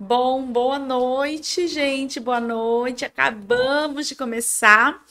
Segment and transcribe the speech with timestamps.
[0.00, 2.20] Bom, boa noite, gente.
[2.20, 3.04] Boa noite.
[3.04, 5.04] Acabamos de começar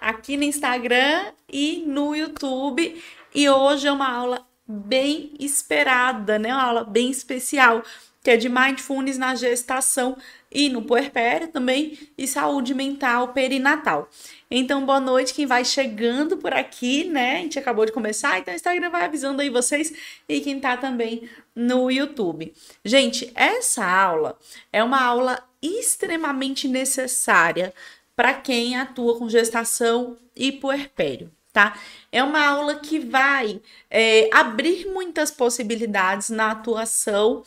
[0.00, 3.02] aqui no Instagram e no YouTube.
[3.34, 6.54] E hoje é uma aula bem esperada, né?
[6.54, 7.82] Uma aula bem especial,
[8.22, 10.16] que é de mindfulness na gestação
[10.52, 14.08] e no puerpério também e saúde mental perinatal.
[14.50, 17.36] Então, boa noite quem vai chegando por aqui, né?
[17.36, 19.92] A gente acabou de começar, então o Instagram vai avisando aí vocês
[20.28, 22.52] e quem tá também no YouTube.
[22.84, 24.38] Gente, essa aula
[24.72, 27.72] é uma aula extremamente necessária
[28.16, 31.78] para quem atua com gestação e puerpério, tá?
[32.10, 37.44] É uma aula que vai é, abrir muitas possibilidades na atuação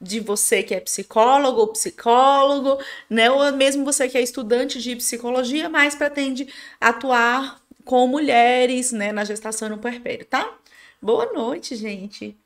[0.00, 3.30] de você que é psicólogo ou psicólogo, né?
[3.30, 6.48] Ou mesmo você que é estudante de psicologia, mas pretende
[6.80, 10.56] atuar com mulheres, né, na gestação no puerpério, tá?
[11.02, 12.36] Boa noite, gente.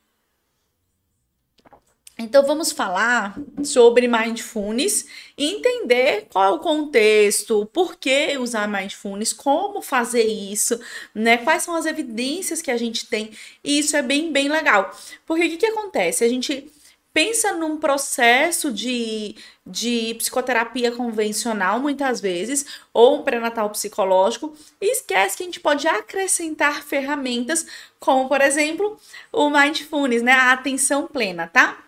[2.16, 9.32] Então vamos falar sobre mindfulness e entender qual é o contexto, por que usar mindfulness,
[9.32, 10.80] como fazer isso,
[11.12, 11.38] né?
[11.38, 13.32] Quais são as evidências que a gente tem.
[13.64, 14.96] E isso é bem, bem legal.
[15.26, 16.22] Porque o que, que acontece?
[16.22, 16.70] A gente
[17.14, 25.36] pensa num processo de, de psicoterapia convencional, muitas vezes, ou um pré-natal psicológico, e esquece
[25.36, 27.64] que a gente pode acrescentar ferramentas,
[28.00, 28.98] como, por exemplo,
[29.32, 30.32] o mindfulness, né?
[30.32, 31.83] A atenção plena, tá?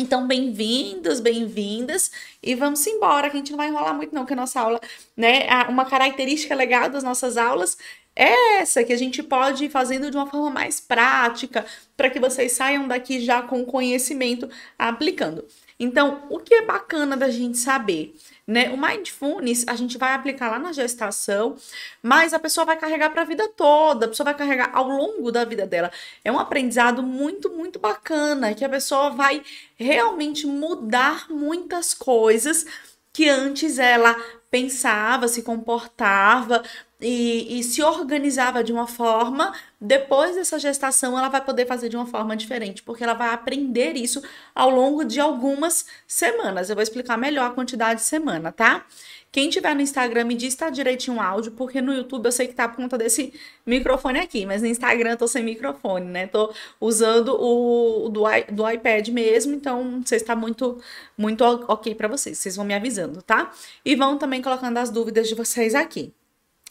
[0.00, 4.32] Então, bem-vindos, bem-vindas, e vamos embora, que a gente não vai enrolar muito, não, que
[4.32, 4.80] a nossa aula,
[5.16, 5.48] né?
[5.68, 7.76] Uma característica legal das nossas aulas
[8.14, 12.20] é essa que a gente pode ir fazendo de uma forma mais prática, para que
[12.20, 15.44] vocês saiam daqui já com conhecimento aplicando.
[15.80, 18.14] Então, o que é bacana da gente saber?
[18.48, 18.70] Né?
[18.70, 21.54] O mindfulness a gente vai aplicar lá na gestação,
[22.02, 25.30] mas a pessoa vai carregar para a vida toda, a pessoa vai carregar ao longo
[25.30, 25.92] da vida dela.
[26.24, 29.42] É um aprendizado muito, muito bacana, que a pessoa vai
[29.76, 32.64] realmente mudar muitas coisas
[33.12, 34.16] que antes ela
[34.50, 36.62] pensava, se comportava,
[37.00, 41.96] e, e, se organizava de uma forma, depois dessa gestação ela vai poder fazer de
[41.96, 44.20] uma forma diferente, porque ela vai aprender isso
[44.52, 46.68] ao longo de algumas semanas.
[46.68, 48.84] Eu vou explicar melhor a quantidade de semana, tá?
[49.30, 52.48] Quem tiver no Instagram me diz tá direitinho o áudio, porque no YouTube eu sei
[52.48, 53.32] que tá por conta desse
[53.64, 56.26] microfone aqui, mas no Instagram eu tô sem microfone, né?
[56.26, 60.78] Tô usando o do, do iPad mesmo, então não sei se tá muito,
[61.16, 62.38] muito ok para vocês.
[62.38, 63.52] Vocês vão me avisando, tá?
[63.84, 66.12] E vão também colocando as dúvidas de vocês aqui.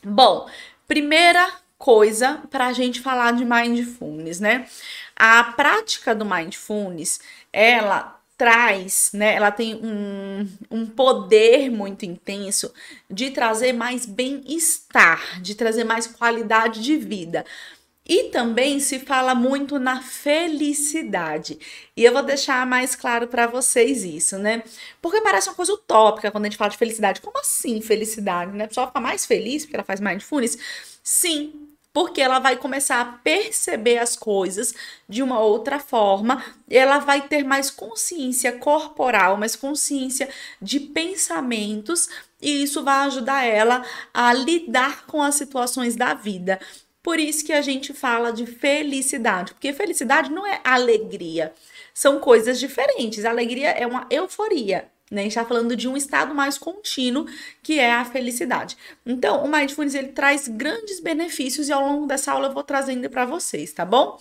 [0.04, 0.48] Bom,
[0.88, 4.68] primeira coisa para a gente falar de mindfulness, né?
[5.16, 7.20] A prática do mindfulness,
[7.52, 9.34] ela traz, né?
[9.34, 12.72] Ela tem um, um poder muito intenso
[13.10, 17.44] de trazer mais bem-estar, de trazer mais qualidade de vida.
[18.08, 21.60] E também se fala muito na felicidade.
[21.96, 24.64] E eu vou deixar mais claro para vocês isso, né?
[25.02, 27.20] Porque parece uma coisa utópica quando a gente fala de felicidade.
[27.20, 28.64] Como assim felicidade, né?
[28.64, 30.58] A pessoa fica mais feliz porque ela faz mindfulness?
[31.04, 31.68] Sim,
[31.98, 34.72] porque ela vai começar a perceber as coisas
[35.10, 40.30] de uma outra forma, ela vai ter mais consciência corporal, mais consciência
[40.62, 42.08] de pensamentos,
[42.40, 46.60] e isso vai ajudar ela a lidar com as situações da vida.
[47.08, 51.54] Por isso que a gente fala de felicidade, porque felicidade não é alegria,
[51.94, 53.24] são coisas diferentes.
[53.24, 55.22] Alegria é uma euforia, né?
[55.22, 57.26] A gente está falando de um estado mais contínuo,
[57.64, 58.76] que é a felicidade.
[59.06, 63.10] Então, o Mindfulness ele traz grandes benefícios e ao longo dessa aula eu vou trazendo
[63.10, 64.20] para vocês, tá bom?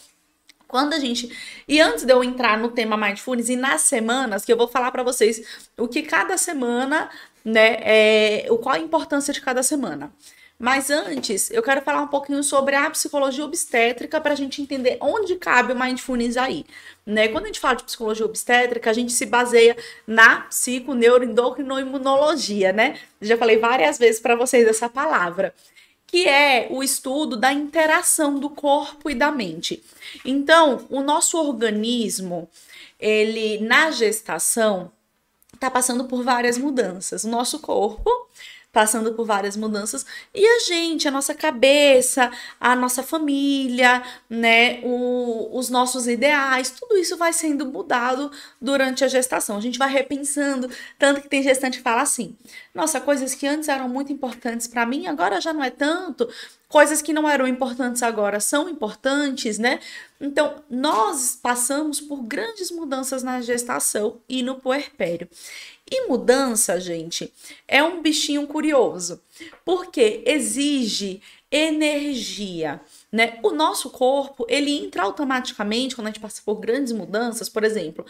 [0.69, 1.37] Quando a gente.
[1.67, 4.93] E antes de eu entrar no tema Mindfulness e nas semanas, que eu vou falar
[4.93, 5.45] para vocês
[5.77, 7.11] o que cada semana,
[7.45, 10.13] né, é, qual a importância de cada semana.
[10.59, 14.97] Mas antes, eu quero falar um pouquinho sobre a psicologia obstétrica para a gente entender
[15.01, 16.65] onde cabe o mindfulness aí.
[17.05, 17.29] Né?
[17.29, 22.99] Quando a gente fala de psicologia obstétrica, a gente se baseia na psiconeuroendocrinoimunologia, né?
[23.21, 25.55] Já falei várias vezes para vocês essa palavra
[26.07, 29.83] que é o estudo da interação do corpo e da mente.
[30.25, 32.49] Então, o nosso organismo,
[32.99, 34.91] ele na gestação
[35.53, 37.25] está passando por várias mudanças.
[37.25, 38.09] O nosso corpo
[38.77, 40.05] passando por várias mudanças.
[40.35, 42.31] E a gente, a nossa cabeça,
[42.61, 48.31] a nossa família, né, o, os nossos ideais, tudo isso vai sendo mudado
[48.61, 49.57] durante a gestação.
[49.57, 50.69] A gente vai repensando,
[50.99, 52.37] tanto que tem gestante que fala assim:
[52.77, 56.29] "Nossa, coisas que antes eram muito importantes para mim, agora já não é tanto.
[56.69, 59.81] Coisas que não eram importantes agora são importantes, né?
[60.21, 65.27] Então, nós passamos por grandes mudanças na gestação e no puerpério.
[65.91, 67.33] E mudança, gente,
[67.67, 69.23] é um bichinho curioso,
[69.65, 72.81] porque exige energia,
[73.11, 73.39] né?
[73.43, 78.05] O nosso corpo, ele entra automaticamente quando a gente passa por grandes mudanças, por exemplo,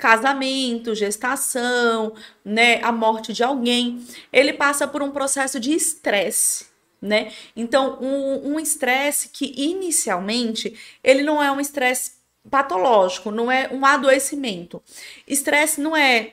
[0.00, 2.14] casamento, gestação,
[2.44, 6.66] né, a morte de alguém, ele passa por um processo de estresse,
[7.00, 7.30] né?
[7.54, 10.74] Então, um estresse que inicialmente
[11.04, 12.12] ele não é um estresse
[12.50, 14.82] patológico, não é um adoecimento.
[15.26, 16.32] Estresse não é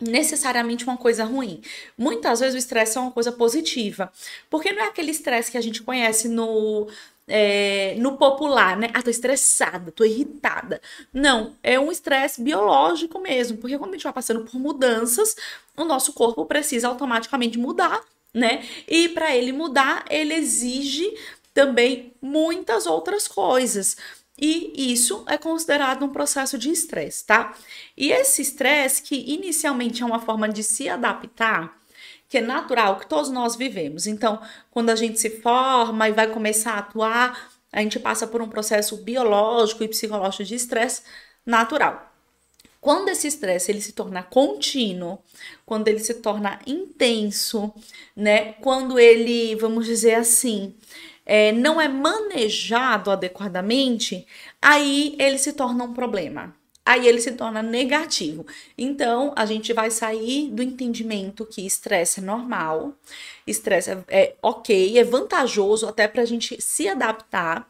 [0.00, 1.62] necessariamente uma coisa ruim.
[1.96, 4.12] Muitas vezes o estresse é uma coisa positiva,
[4.50, 6.88] porque não é aquele estresse que a gente conhece no
[7.26, 8.90] é, no popular, né?
[8.92, 10.80] Ah, tô estressada, tô irritada.
[11.12, 15.36] Não, é um estresse biológico mesmo, porque quando a gente vai passando por mudanças,
[15.76, 18.00] o nosso corpo precisa automaticamente mudar,
[18.32, 18.64] né?
[18.86, 21.12] E para ele mudar, ele exige
[21.52, 23.96] também muitas outras coisas.
[24.36, 27.54] E isso é considerado um processo de estresse, tá?
[27.96, 31.78] E esse estresse, que inicialmente é uma forma de se adaptar,
[32.28, 34.06] que é natural, que todos nós vivemos.
[34.06, 34.40] Então,
[34.70, 38.48] quando a gente se forma e vai começar a atuar, a gente passa por um
[38.48, 41.02] processo biológico e psicológico de estresse
[41.44, 42.12] natural.
[42.80, 45.18] Quando esse estresse ele se torna contínuo,
[45.64, 47.72] quando ele se torna intenso,
[48.14, 48.52] né?
[48.54, 50.74] Quando ele, vamos dizer assim,
[51.24, 54.26] é, não é manejado adequadamente,
[54.60, 56.54] aí ele se torna um problema
[56.84, 58.46] aí ele se torna negativo.
[58.76, 62.94] Então, a gente vai sair do entendimento que estresse é normal,
[63.46, 67.68] estresse é, é ok, é vantajoso até para a gente se adaptar.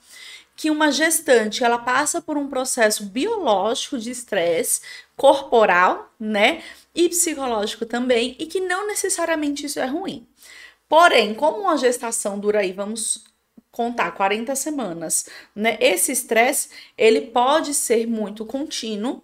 [0.57, 4.81] Que uma gestante ela passa por um processo biológico de estresse
[5.17, 6.63] corporal, né?
[6.95, 10.25] E psicológico também, e que não necessariamente isso é ruim.
[10.89, 13.25] Porém, como uma gestação dura aí, vamos
[13.75, 15.76] contar 40 semanas, né?
[15.81, 19.21] Esse estresse, ele pode ser muito contínuo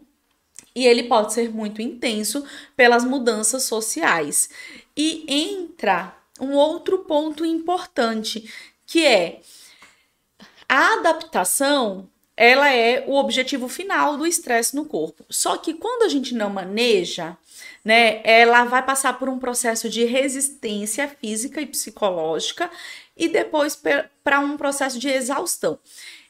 [0.74, 2.44] e ele pode ser muito intenso
[2.76, 4.50] pelas mudanças sociais.
[4.96, 8.52] E entra um outro ponto importante,
[8.84, 9.40] que é
[10.68, 12.08] a adaptação
[12.40, 15.26] ela é o objetivo final do estresse no corpo.
[15.28, 17.36] Só que quando a gente não maneja,
[17.84, 22.70] né, ela vai passar por um processo de resistência física e psicológica
[23.20, 23.80] e depois
[24.24, 25.78] para um processo de exaustão.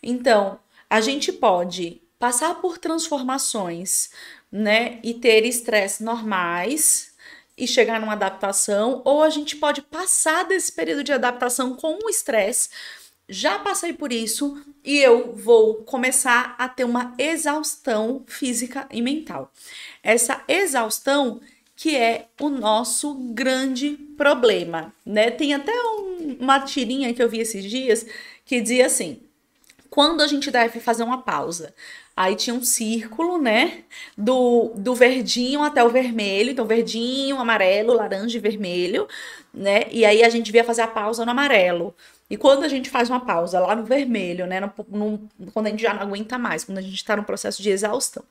[0.02, 0.58] Então,
[0.90, 4.10] a gente pode passar por transformações,
[4.50, 7.14] né, e ter estresse normais
[7.56, 12.10] e chegar numa adaptação, ou a gente pode passar desse período de adaptação com o
[12.10, 12.70] estresse.
[13.28, 19.52] Já passei por isso e eu vou começar a ter uma exaustão física e mental.
[20.02, 21.40] Essa exaustão
[21.80, 25.30] que é o nosso grande problema, né?
[25.30, 28.04] Tem até um, uma tirinha que eu vi esses dias
[28.44, 29.22] que dizia assim:
[29.88, 31.74] quando a gente deve fazer uma pausa.
[32.14, 33.84] Aí tinha um círculo, né?
[34.14, 36.50] Do, do verdinho até o vermelho.
[36.50, 39.08] Então, verdinho, amarelo, laranja e vermelho,
[39.54, 39.84] né?
[39.90, 41.94] E aí a gente devia fazer a pausa no amarelo.
[42.28, 44.60] E quando a gente faz uma pausa lá no vermelho, né?
[44.60, 47.62] No, no, quando a gente já não aguenta mais, quando a gente está no processo
[47.62, 48.22] de exaustão.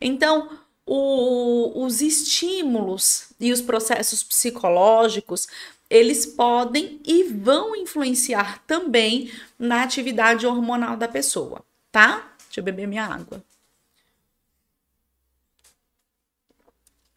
[0.00, 0.50] Então,
[0.92, 5.46] o, os estímulos e os processos psicológicos
[5.88, 12.32] eles podem e vão influenciar também na atividade hormonal da pessoa, tá?
[12.44, 13.40] Deixa eu beber minha água.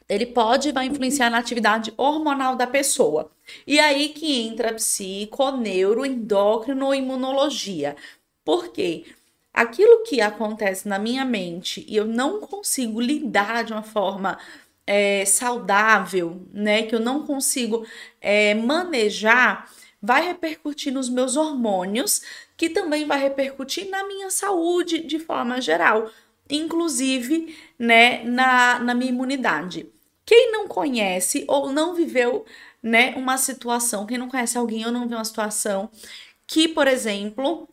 [0.08, 3.32] Ele pode e vai influenciar na atividade hormonal da pessoa.
[3.66, 7.96] E aí que entra psico, neuro, endócrino, imunologia.
[8.46, 9.06] Por quê?
[9.54, 14.38] Aquilo que acontece na minha mente e eu não consigo lidar de uma forma
[14.86, 16.84] é, saudável, né?
[16.84, 17.86] Que eu não consigo
[18.20, 19.70] é, manejar,
[20.02, 22.22] vai repercutir nos meus hormônios,
[22.58, 26.10] que também vai repercutir na minha saúde de forma geral,
[26.50, 29.88] inclusive, né, na, na minha imunidade.
[30.26, 32.46] Quem não conhece ou não viveu,
[32.82, 35.90] né, uma situação, quem não conhece alguém ou não viu uma situação
[36.46, 37.68] que, por exemplo,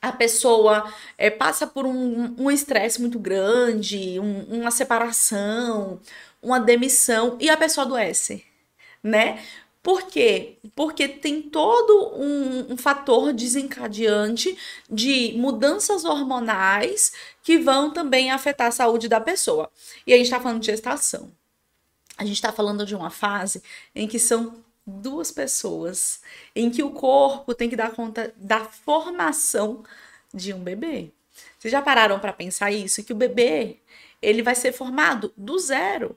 [0.00, 6.00] a pessoa é, passa por um estresse muito grande, um, uma separação,
[6.42, 8.44] uma demissão e a pessoa adoece,
[9.02, 9.42] né?
[9.82, 10.58] Por quê?
[10.76, 14.56] Porque tem todo um, um, fator desencadeante
[14.90, 19.70] de mudanças hormonais que vão também afetar a saúde da pessoa.
[20.06, 21.32] E a gente está falando de gestação.
[22.18, 23.62] A gente está falando de uma fase
[23.94, 26.20] em que são duas pessoas,
[26.54, 29.84] em que o corpo tem que dar conta da formação
[30.32, 31.10] de um bebê.
[31.58, 33.02] Vocês já pararam para pensar isso?
[33.04, 33.78] Que o bebê
[34.22, 36.16] ele vai ser formado do zero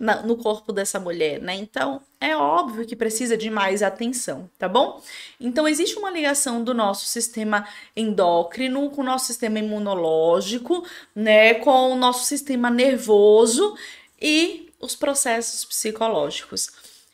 [0.00, 1.54] na, no corpo dessa mulher, né?
[1.54, 5.02] Então é óbvio que precisa de mais atenção, tá bom?
[5.38, 11.54] Então existe uma ligação do nosso sistema endócrino com o nosso sistema imunológico, né?
[11.54, 13.76] Com o nosso sistema nervoso
[14.20, 16.70] e os processos psicológicos.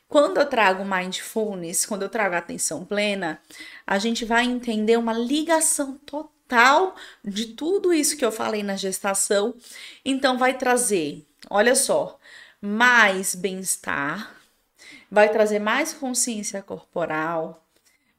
[0.09, 3.41] Quando eu trago mindfulness, quando eu trago atenção plena,
[3.87, 6.95] a gente vai entender uma ligação total
[7.25, 9.55] de tudo isso que eu falei na gestação.
[10.05, 12.19] Então, vai trazer olha só,
[12.61, 14.35] mais bem-estar,
[15.11, 17.65] vai trazer mais consciência corporal,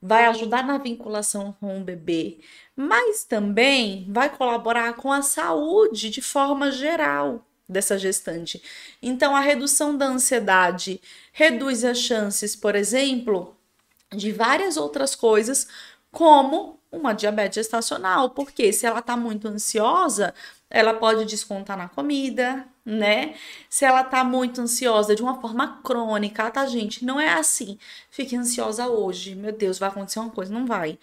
[0.02, 2.40] vai ajudar na vinculação com o bebê,
[2.76, 8.62] mas também vai colaborar com a saúde de forma geral dessa gestante.
[9.02, 11.02] Então, a redução da ansiedade
[11.34, 13.56] reduz as chances, por exemplo,
[14.16, 15.68] de várias outras coisas,
[16.12, 20.34] como uma diabetes gestacional, porque se ela está muito ansiosa,
[20.70, 23.36] ela pode descontar na comida, né?
[23.70, 27.06] Se ela tá muito ansiosa de uma forma crônica, tá, gente?
[27.06, 27.78] Não é assim.
[28.10, 30.98] Fique ansiosa hoje, meu Deus, vai acontecer uma coisa, não vai.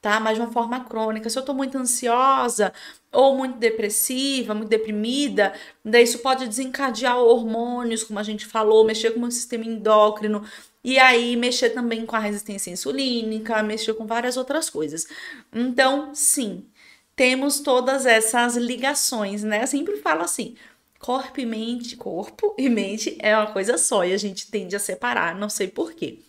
[0.00, 1.28] Tá, mas de uma forma crônica.
[1.28, 2.72] Se eu tô muito ansiosa
[3.12, 5.52] ou muito depressiva, muito deprimida,
[5.84, 10.42] daí isso pode desencadear hormônios, como a gente falou, mexer com o meu sistema endócrino,
[10.82, 15.06] e aí mexer também com a resistência insulínica, mexer com várias outras coisas.
[15.52, 16.64] Então, sim,
[17.14, 19.62] temos todas essas ligações, né?
[19.62, 20.56] Eu sempre falo assim:
[20.98, 24.78] corpo e mente, corpo e mente é uma coisa só e a gente tende a
[24.78, 26.20] separar, não sei porquê.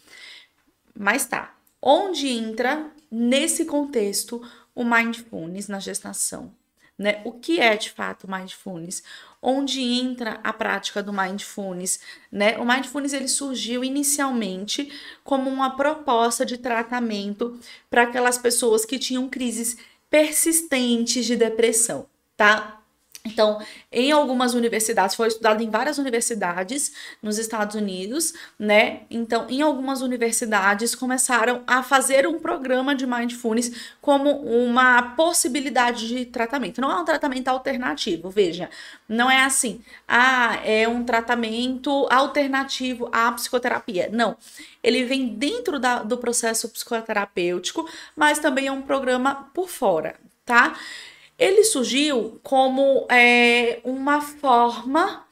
[0.97, 1.55] Mas tá.
[1.81, 4.41] Onde entra nesse contexto
[4.73, 6.53] o mindfulness na gestação?
[6.97, 7.21] Né?
[7.25, 9.03] O que é de fato mindfulness?
[9.41, 11.99] Onde entra a prática do mindfulness?
[12.31, 12.57] Né?
[12.59, 14.91] O mindfulness ele surgiu inicialmente
[15.23, 19.77] como uma proposta de tratamento para aquelas pessoas que tinham crises
[20.11, 22.05] persistentes de depressão,
[22.37, 22.80] tá?
[23.23, 23.61] Então,
[23.91, 29.01] em algumas universidades, foi estudado em várias universidades nos Estados Unidos, né?
[29.11, 36.25] Então, em algumas universidades começaram a fazer um programa de mindfulness como uma possibilidade de
[36.25, 36.81] tratamento.
[36.81, 38.69] Não é um tratamento alternativo, veja,
[39.07, 44.09] não é assim, ah, é um tratamento alternativo à psicoterapia.
[44.11, 44.35] Não,
[44.83, 50.75] ele vem dentro da, do processo psicoterapêutico, mas também é um programa por fora, tá?
[51.41, 55.25] Ele surgiu como é, uma forma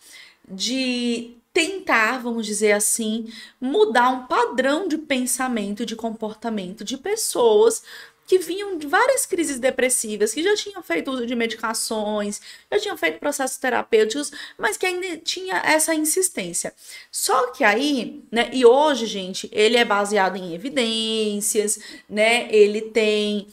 [0.49, 7.83] de tentar, vamos dizer assim, mudar um padrão de pensamento, de comportamento de pessoas
[8.25, 12.97] que vinham de várias crises depressivas, que já tinham feito uso de medicações, já tinham
[12.97, 16.73] feito processos terapêuticos, mas que ainda tinha essa insistência.
[17.11, 22.47] Só que aí, né, e hoje, gente, ele é baseado em evidências, né?
[22.51, 23.47] Ele tem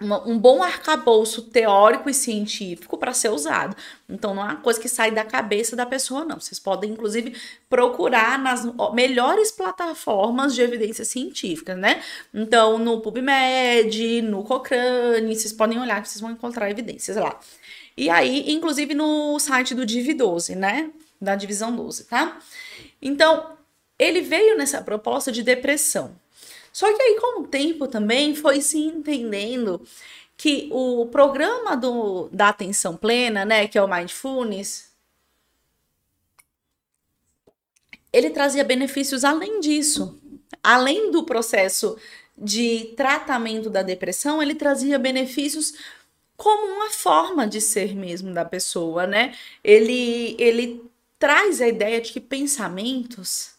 [0.00, 3.76] um bom arcabouço teórico e científico para ser usado.
[4.08, 6.40] Então, não é uma coisa que sai da cabeça da pessoa, não.
[6.40, 7.36] Vocês podem, inclusive,
[7.68, 12.02] procurar nas melhores plataformas de evidência científica, né?
[12.32, 17.38] Então, no PubMed, no Cochrane, vocês podem olhar que vocês vão encontrar evidências lá.
[17.96, 20.90] E aí, inclusive, no site do DIV12, né?
[21.20, 22.38] Da divisão 12, tá?
[23.02, 23.58] Então,
[23.98, 26.16] ele veio nessa proposta de depressão.
[26.72, 29.84] Só que aí, com o tempo também, foi se entendendo
[30.36, 34.90] que o programa do, da atenção plena, né, que é o Mindfulness,
[38.12, 40.18] ele trazia benefícios além disso.
[40.62, 41.96] Além do processo
[42.36, 45.74] de tratamento da depressão, ele trazia benefícios
[46.36, 49.36] como uma forma de ser mesmo da pessoa, né?
[49.62, 50.82] Ele, ele
[51.18, 53.52] traz a ideia de que pensamentos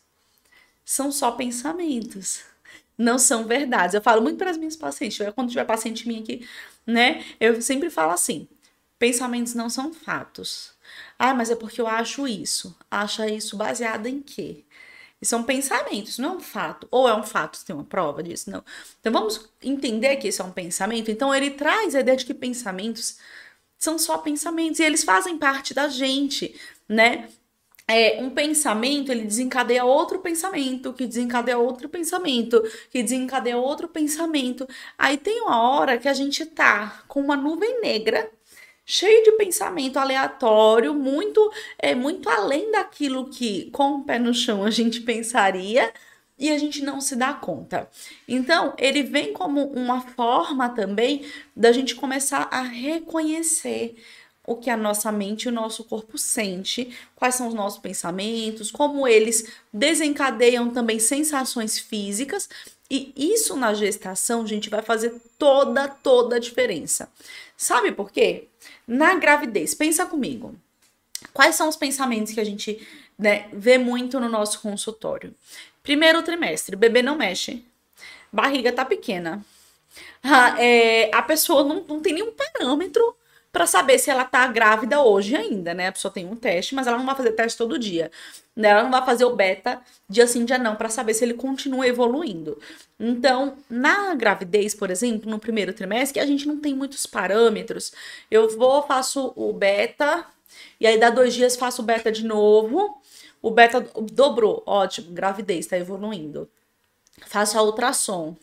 [0.84, 2.51] são só pensamentos
[3.02, 3.96] não são verdades.
[3.96, 6.48] Eu falo muito para as minhas pacientes, quando tiver paciente minha aqui,
[6.86, 7.24] né?
[7.40, 8.48] Eu sempre falo assim:
[9.00, 10.74] pensamentos não são fatos.
[11.18, 12.76] Ah, mas é porque eu acho isso.
[12.90, 14.64] Acha isso baseado em quê?
[15.22, 16.88] E são pensamentos, não é um fato.
[16.92, 18.50] Ou é um fato, tem uma prova disso?
[18.50, 18.64] Não.
[19.00, 21.12] Então vamos entender que isso é um pensamento.
[21.12, 23.18] Então ele traz a ideia de que pensamentos
[23.78, 27.30] são só pensamentos e eles fazem parte da gente, né?
[27.92, 34.68] É, um pensamento, ele desencadeia outro pensamento, que desencadeia outro pensamento, que desencadeia outro pensamento.
[34.98, 38.30] Aí tem uma hora que a gente tá com uma nuvem negra,
[38.86, 44.64] cheio de pensamento aleatório, muito é muito além daquilo que com o pé no chão
[44.64, 45.94] a gente pensaria
[46.38, 47.88] e a gente não se dá conta.
[48.28, 51.24] Então, ele vem como uma forma também
[51.56, 53.96] da gente começar a reconhecer
[54.46, 58.72] o que a nossa mente e o nosso corpo sente, quais são os nossos pensamentos,
[58.72, 62.50] como eles desencadeiam também sensações físicas.
[62.90, 67.10] E isso na gestação, gente, vai fazer toda, toda a diferença.
[67.56, 68.48] Sabe por quê?
[68.88, 70.56] Na gravidez, pensa comigo.
[71.32, 72.86] Quais são os pensamentos que a gente
[73.18, 75.34] né, vê muito no nosso consultório?
[75.84, 77.64] Primeiro trimestre, bebê não mexe,
[78.32, 79.46] barriga tá pequena.
[80.24, 83.16] Ah, é, a pessoa não, não tem nenhum parâmetro
[83.52, 85.88] para saber se ela tá grávida hoje ainda, né?
[85.88, 88.10] A pessoa tem um teste, mas ela não vai fazer teste todo dia.
[88.56, 88.70] Né?
[88.70, 91.88] Ela não vai fazer o beta dia sim, dia não, para saber se ele continua
[91.88, 92.60] evoluindo.
[93.00, 97.94] Então, na gravidez, por exemplo, no primeiro trimestre, a gente não tem muitos parâmetros.
[98.30, 100.26] Eu vou, faço o beta,
[100.80, 103.02] E aí dá dois dias, faço o beta de novo.
[103.42, 103.82] O beta
[104.12, 106.50] dobrou, ótimo, gravidez, tá evoluindo.
[107.28, 108.36] Faço a ultrassom.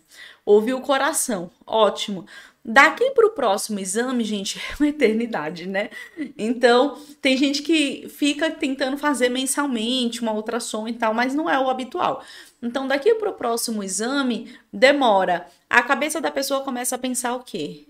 [0.44, 2.26] Ouvi o coração, ótimo.
[2.70, 5.88] Daqui para o próximo exame, gente, é uma eternidade, né?
[6.36, 11.58] Então, tem gente que fica tentando fazer mensalmente uma ultrassom e tal, mas não é
[11.58, 12.22] o habitual.
[12.62, 15.48] Então, daqui para o próximo exame, demora.
[15.70, 17.86] A cabeça da pessoa começa a pensar o quê?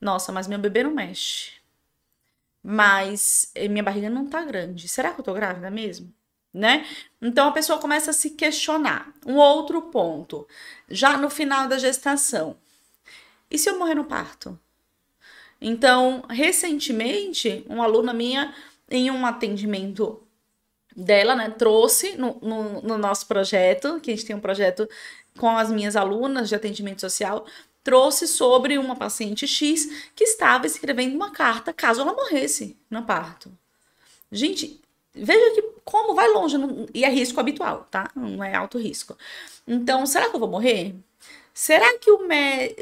[0.00, 1.54] Nossa, mas meu bebê não mexe.
[2.62, 4.86] Mas eh, minha barriga não tá grande.
[4.86, 6.14] Será que eu tô grávida mesmo?
[6.52, 6.86] Né?
[7.20, 9.12] Então a pessoa começa a se questionar.
[9.26, 10.46] Um outro ponto,
[10.88, 12.56] já no final da gestação,
[13.50, 14.58] e se eu morrer no parto?
[15.60, 18.54] Então, recentemente, uma aluna minha,
[18.90, 20.22] em um atendimento
[20.94, 24.88] dela, né, trouxe no, no, no, nosso projeto, que a gente tem um projeto
[25.38, 27.46] com as minhas alunas de atendimento social,
[27.82, 33.50] trouxe sobre uma paciente X que estava escrevendo uma carta caso ela morresse no parto.
[34.30, 34.80] Gente,
[35.14, 36.56] veja que como vai longe,
[36.94, 38.10] e é risco habitual, tá?
[38.16, 39.16] Não é alto risco.
[39.66, 40.94] Então, será que eu vou morrer?
[41.54, 42.18] Será que o,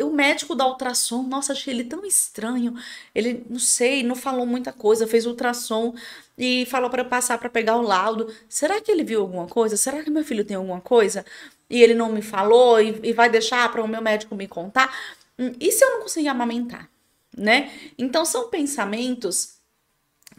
[0.07, 2.75] o médico da ultrassom, nossa, achei ele tão estranho.
[3.15, 5.95] Ele, não sei, não falou muita coisa, fez ultrassom
[6.39, 8.35] e falou para passar para pegar o laudo.
[8.49, 9.77] Será que ele viu alguma coisa?
[9.77, 11.23] Será que meu filho tem alguma coisa?
[11.69, 14.91] E ele não me falou e, e vai deixar para o meu médico me contar?
[15.39, 16.89] Hum, e se eu não conseguir amamentar?
[17.37, 17.71] Né?
[17.99, 19.57] Então são pensamentos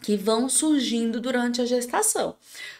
[0.01, 2.35] que vão surgindo durante a gestação,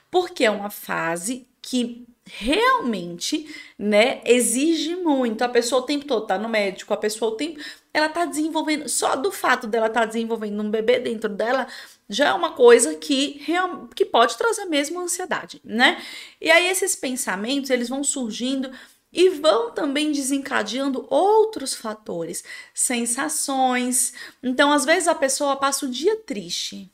[0.09, 5.41] porque é uma fase que realmente, né, exige muito.
[5.41, 7.59] A pessoa o tempo todo tá no médico, a pessoa o tempo,
[7.93, 11.67] ela tá desenvolvendo, só do fato dela tá desenvolvendo um bebê dentro dela,
[12.09, 16.01] já é uma coisa que real, que pode trazer mesmo ansiedade, né?
[16.39, 18.71] E aí esses pensamentos, eles vão surgindo
[19.11, 24.13] e vão também desencadeando outros fatores, sensações.
[24.41, 26.91] Então, às vezes a pessoa passa o dia triste.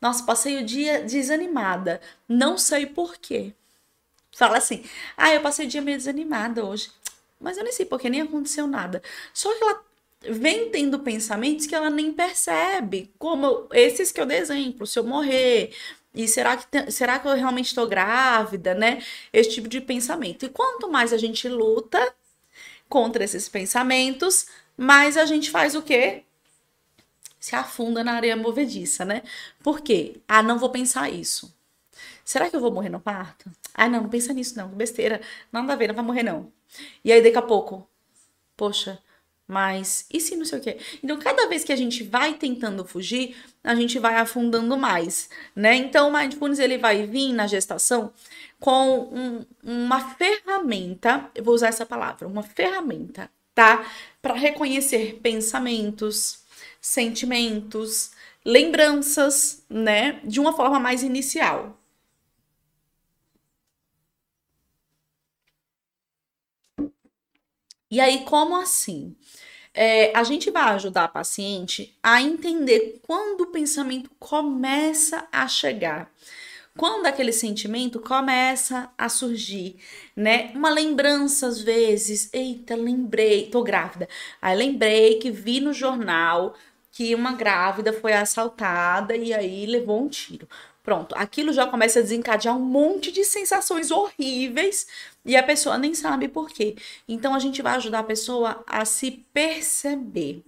[0.00, 3.54] Nossa, passei o dia desanimada, não sei por quê
[4.38, 4.84] fala assim:
[5.16, 6.90] ah, eu passei o dia meio desanimada hoje.
[7.40, 9.02] Mas eu nem sei porque nem aconteceu nada.
[9.34, 9.80] Só que ela
[10.30, 15.04] vem tendo pensamentos que ela nem percebe, como esses que eu dei exemplo, se eu
[15.04, 15.72] morrer,
[16.14, 19.02] e será que, será que eu realmente estou grávida, né?
[19.32, 20.44] Esse tipo de pensamento.
[20.44, 22.14] E quanto mais a gente luta
[22.88, 24.46] contra esses pensamentos,
[24.76, 26.24] mais a gente faz o quê?
[27.38, 29.22] Se afunda na areia movediça, né?
[29.62, 30.16] Por quê?
[30.26, 31.54] Ah, não vou pensar isso.
[32.24, 33.50] Será que eu vou morrer no parto?
[33.78, 34.68] Ah, não, não pensa nisso, não.
[34.68, 35.20] Besteira.
[35.52, 36.52] Nada a ver, não vai morrer, não.
[37.04, 37.88] E aí, daqui a pouco,
[38.56, 38.98] poxa,
[39.46, 40.78] mas e se não sei o quê?
[41.02, 45.74] Então, cada vez que a gente vai tentando fugir, a gente vai afundando mais, né?
[45.76, 48.12] Então, o Mindfulness, ele vai vir na gestação
[48.60, 53.86] com um, uma ferramenta, eu vou usar essa palavra, uma ferramenta, tá?
[54.20, 56.40] Para reconhecer pensamentos,
[56.80, 58.10] sentimentos,
[58.44, 60.20] lembranças, né?
[60.24, 61.77] De uma forma mais inicial.
[67.90, 69.16] E aí, como assim?
[69.72, 76.10] É, a gente vai ajudar a paciente a entender quando o pensamento começa a chegar.
[76.76, 79.76] Quando aquele sentimento começa a surgir,
[80.14, 80.52] né?
[80.54, 84.08] Uma lembrança às vezes, eita, lembrei, tô grávida.
[84.40, 86.54] Aí lembrei que vi no jornal
[86.92, 90.48] que uma grávida foi assaltada e aí levou um tiro.
[90.88, 94.86] Pronto, aquilo já começa a desencadear um monte de sensações horríveis
[95.22, 96.76] e a pessoa nem sabe por quê.
[97.06, 100.42] Então a gente vai ajudar a pessoa a se perceber.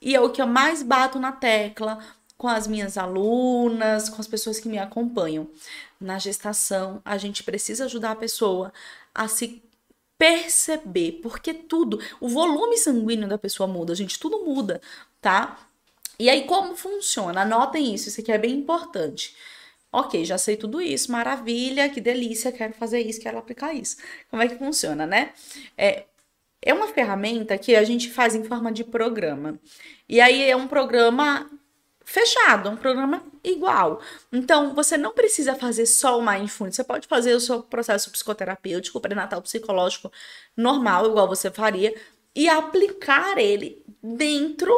[0.00, 1.98] E é o que eu mais bato na tecla
[2.38, 5.50] com as minhas alunas, com as pessoas que me acompanham.
[6.00, 8.72] Na gestação, a gente precisa ajudar a pessoa
[9.12, 9.60] a se
[10.16, 14.80] perceber, porque tudo, o volume sanguíneo da pessoa muda, gente, tudo muda,
[15.20, 15.58] tá?
[16.16, 17.40] E aí como funciona?
[17.40, 19.34] Anotem isso, isso aqui é bem importante.
[19.92, 23.96] Ok, já sei tudo isso, maravilha, que delícia, quero fazer isso, quero aplicar isso.
[24.30, 25.32] Como é que funciona, né?
[25.76, 26.04] É,
[26.62, 29.58] é uma ferramenta que a gente faz em forma de programa.
[30.08, 31.50] E aí é um programa
[32.04, 34.00] fechado, um programa igual.
[34.32, 39.00] Então, você não precisa fazer só o mindfulness, você pode fazer o seu processo psicoterapêutico,
[39.00, 40.12] pré-natal psicológico
[40.56, 41.94] normal, igual você faria,
[42.34, 44.72] e aplicar ele dentro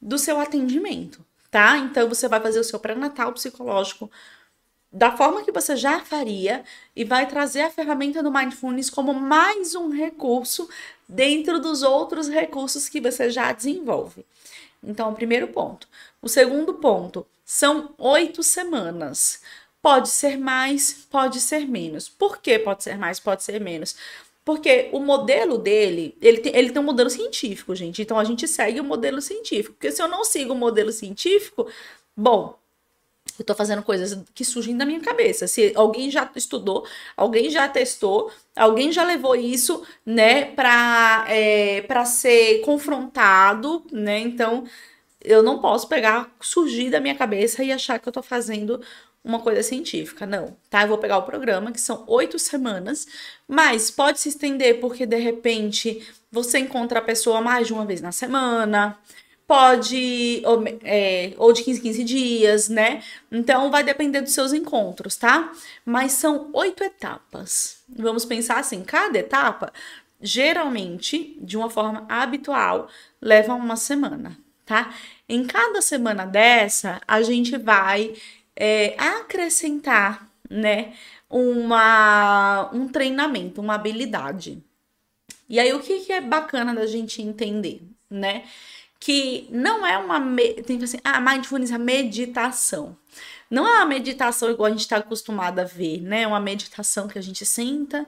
[0.00, 1.78] do seu atendimento tá?
[1.78, 4.10] Então você vai fazer o seu pré-natal psicológico
[4.90, 6.64] da forma que você já faria
[6.96, 10.68] e vai trazer a ferramenta do Mindfulness como mais um recurso
[11.08, 14.26] dentro dos outros recursos que você já desenvolve.
[14.82, 15.86] Então, o primeiro ponto.
[16.20, 19.40] O segundo ponto são oito semanas.
[19.80, 22.08] Pode ser mais, pode ser menos.
[22.08, 23.94] Por que pode ser mais, pode ser menos?
[24.44, 28.02] Porque o modelo dele, ele tem, ele tem um modelo científico, gente.
[28.02, 29.74] Então a gente segue o modelo científico.
[29.74, 31.66] Porque se eu não sigo o modelo científico,
[32.16, 32.58] bom,
[33.38, 35.46] eu tô fazendo coisas que surgem da minha cabeça.
[35.46, 42.04] Se alguém já estudou, alguém já testou, alguém já levou isso, né, pra, é, pra
[42.04, 44.20] ser confrontado, né?
[44.20, 44.64] Então,
[45.20, 48.80] eu não posso pegar, surgir da minha cabeça e achar que eu tô fazendo
[49.24, 50.82] uma coisa científica, não, tá?
[50.82, 53.06] Eu vou pegar o programa, que são oito semanas,
[53.48, 58.02] mas pode se estender porque de repente você encontra a pessoa mais de uma vez
[58.02, 58.98] na semana,
[59.46, 63.02] pode, ou, é, ou de 15 15 dias, né?
[63.32, 65.52] Então vai depender dos seus encontros, tá?
[65.84, 67.82] Mas são oito etapas.
[67.88, 69.72] Vamos pensar assim: cada etapa,
[70.20, 72.88] geralmente, de uma forma habitual,
[73.22, 74.94] leva uma semana, tá?
[75.28, 78.14] Em cada semana dessa, a gente vai
[78.56, 80.94] é, acrescentar, né?
[81.28, 84.62] Uma, um treinamento, uma habilidade.
[85.48, 88.44] E aí, o que, que é bacana da gente entender, né?
[89.04, 90.18] que não é uma.
[90.64, 92.96] Tem assim, ah, mindfulness é meditação.
[93.50, 96.22] Não é uma meditação igual a gente está acostumado a ver, né?
[96.22, 98.06] É uma meditação que a gente senta,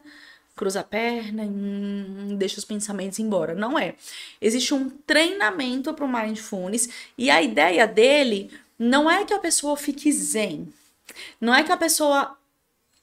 [0.56, 3.54] cruza a perna e hum, deixa os pensamentos embora.
[3.54, 3.94] Não é.
[4.40, 9.77] Existe um treinamento para o mindfulness e a ideia dele não é que a pessoa
[9.77, 10.73] fique zen,
[11.41, 12.37] não é que a pessoa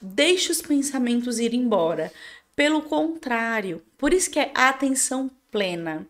[0.00, 2.12] deixe os pensamentos ir embora.
[2.54, 6.06] Pelo contrário, por isso que é atenção plena,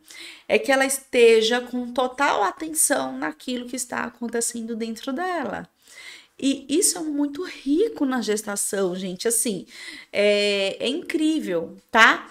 [0.48, 5.68] é que ela esteja com total atenção naquilo que está acontecendo dentro dela.
[6.38, 9.28] E isso é muito rico na gestação, gente.
[9.28, 9.66] Assim,
[10.12, 12.28] é, é incrível, tá?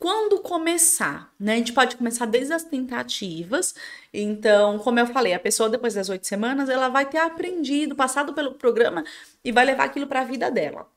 [0.00, 1.52] Quando começar, né?
[1.54, 3.74] A gente pode começar desde as tentativas.
[4.14, 8.32] Então, como eu falei, a pessoa depois das oito semanas, ela vai ter aprendido, passado
[8.32, 9.04] pelo programa
[9.44, 10.90] e vai levar aquilo para a vida dela.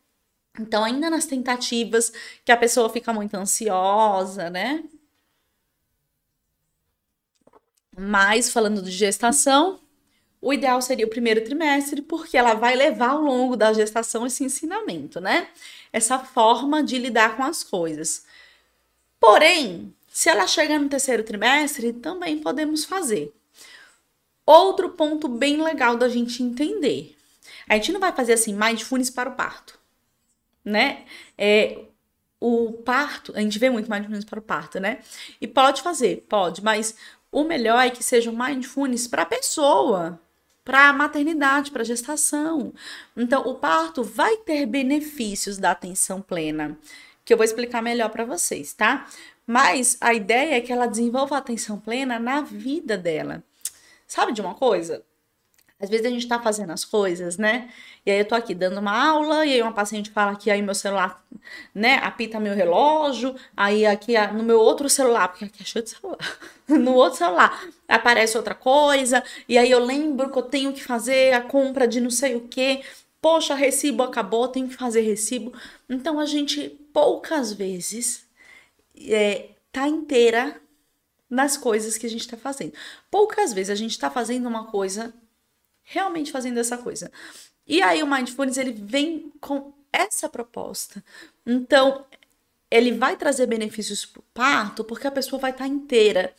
[0.58, 2.14] Então, ainda nas tentativas,
[2.46, 4.86] que a pessoa fica muito ansiosa, né?
[7.98, 9.82] Mas falando de gestação,
[10.42, 14.46] o ideal seria o primeiro trimestre, porque ela vai levar ao longo da gestação esse
[14.46, 15.50] ensinamento, né?
[15.92, 18.26] Essa forma de lidar com as coisas.
[19.24, 23.34] Porém, se ela chega no terceiro trimestre, também podemos fazer.
[24.46, 27.16] Outro ponto bem legal da gente entender.
[27.70, 29.80] A gente não vai fazer assim, mindfulness para o parto,
[30.66, 31.06] né?
[31.38, 31.86] É,
[32.38, 35.00] o parto, a gente vê muito mindfulness para o parto, né?
[35.40, 36.94] E pode fazer, pode, mas
[37.32, 40.20] o melhor é que seja mindfulness para a pessoa,
[40.66, 42.74] para a maternidade, para a gestação.
[43.16, 46.78] Então, o parto vai ter benefícios da atenção plena,
[47.26, 49.06] que eu vou explicar melhor para vocês, tá?
[49.46, 53.44] Mas a ideia é que ela desenvolva a atenção plena na vida dela.
[54.08, 55.04] Sabe de uma coisa?
[55.84, 57.70] Às vezes a gente tá fazendo as coisas, né?
[58.06, 60.62] E aí eu tô aqui dando uma aula, e aí uma paciente fala que aí
[60.62, 61.22] meu celular,
[61.76, 65.92] né, apita meu relógio, aí aqui no meu outro celular, porque aqui é cheio de
[65.92, 66.20] celular,
[66.70, 71.34] no outro celular aparece outra coisa, e aí eu lembro que eu tenho que fazer
[71.34, 72.82] a compra de não sei o que,
[73.22, 75.54] poxa, recibo acabou, tenho que fazer recibo.
[75.90, 78.26] Então a gente poucas vezes
[78.96, 80.62] é, tá inteira
[81.30, 82.74] nas coisas que a gente tá fazendo.
[83.10, 85.14] Poucas vezes a gente tá fazendo uma coisa
[85.82, 87.12] realmente fazendo essa coisa.
[87.66, 91.04] E aí o Mindfulness ele vem com essa proposta.
[91.46, 92.06] Então,
[92.70, 96.34] ele vai trazer benefícios para o parto porque a pessoa vai estar tá inteira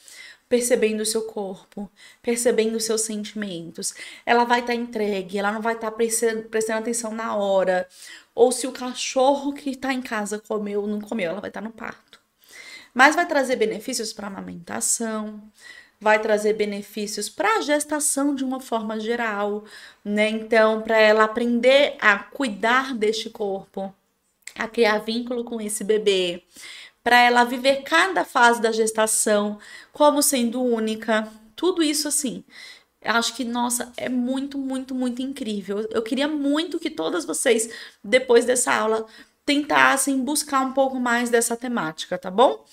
[0.55, 1.91] percebendo o seu corpo,
[2.23, 3.93] percebendo os seus sentimentos.
[4.25, 6.47] Ela vai estar tá entregue, ela não vai estar tá prestando,
[6.79, 7.89] atenção na hora.
[8.33, 11.61] Ou se o cachorro que está em casa comeu ou não comeu, ela vai estar
[11.61, 12.21] tá no parto.
[12.95, 15.43] Mas vai trazer benefícios para a amamentação,
[16.01, 19.65] vai trazer benefícios para a gestação de uma forma geral,
[20.05, 20.29] né?
[20.29, 23.93] Então, para ela aprender a cuidar deste corpo,
[24.55, 26.45] a criar vínculo com esse bebê,
[27.05, 29.59] para ela viver cada fase da gestação
[29.93, 32.43] como sendo única, tudo isso assim.
[33.05, 35.87] Acho que, nossa, é muito, muito, muito incrível.
[35.91, 37.69] Eu queria muito que todas vocês,
[38.03, 39.07] depois dessa aula,
[39.45, 42.65] tentassem buscar um pouco mais dessa temática, tá bom?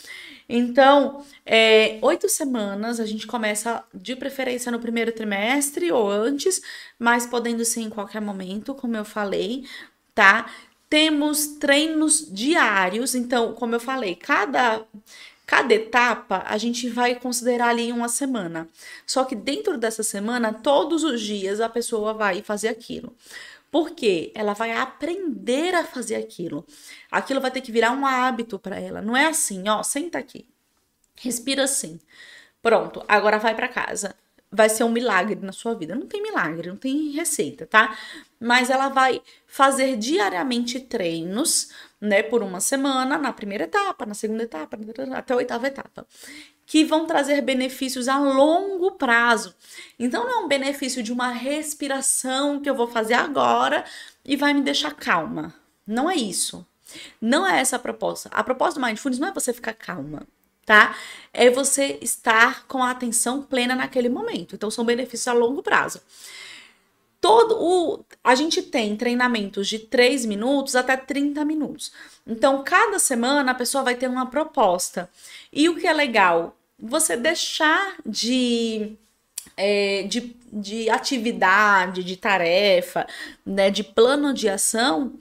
[0.47, 6.61] Então, é, oito semanas, a gente começa de preferência no primeiro trimestre ou antes,
[6.97, 9.65] mas podendo ser em qualquer momento, como eu falei,
[10.15, 10.49] tá?
[10.91, 14.85] Temos treinos diários, então, como eu falei, cada
[15.45, 18.67] cada etapa a gente vai considerar ali uma semana.
[19.07, 23.15] Só que dentro dessa semana, todos os dias a pessoa vai fazer aquilo.
[23.71, 26.65] Porque ela vai aprender a fazer aquilo.
[27.09, 29.01] Aquilo vai ter que virar um hábito para ela.
[29.01, 30.45] Não é assim, ó, senta aqui.
[31.15, 32.01] Respira assim.
[32.61, 34.13] Pronto, agora vai para casa.
[34.51, 35.95] Vai ser um milagre na sua vida.
[35.95, 37.97] Não tem milagre, não tem receita, tá?
[38.41, 41.69] Mas ela vai fazer diariamente treinos,
[42.01, 44.75] né, por uma semana, na primeira etapa, na segunda etapa,
[45.13, 46.07] até a oitava etapa,
[46.65, 49.53] que vão trazer benefícios a longo prazo.
[49.99, 53.85] Então não é um benefício de uma respiração que eu vou fazer agora
[54.25, 55.53] e vai me deixar calma.
[55.85, 56.65] Não é isso.
[57.21, 58.27] Não é essa a proposta.
[58.33, 60.27] A proposta do Mindfulness não é você ficar calma,
[60.65, 60.95] tá?
[61.31, 64.55] É você estar com a atenção plena naquele momento.
[64.55, 66.01] Então são benefícios a longo prazo.
[67.21, 71.91] Todo o a gente tem treinamentos de 3 minutos até 30 minutos.
[72.25, 75.09] Então, cada semana a pessoa vai ter uma proposta.
[75.53, 78.97] E o que é legal, você deixar de
[79.55, 83.07] é, de, de atividade, de tarefa,
[83.45, 85.13] né, de plano de ação,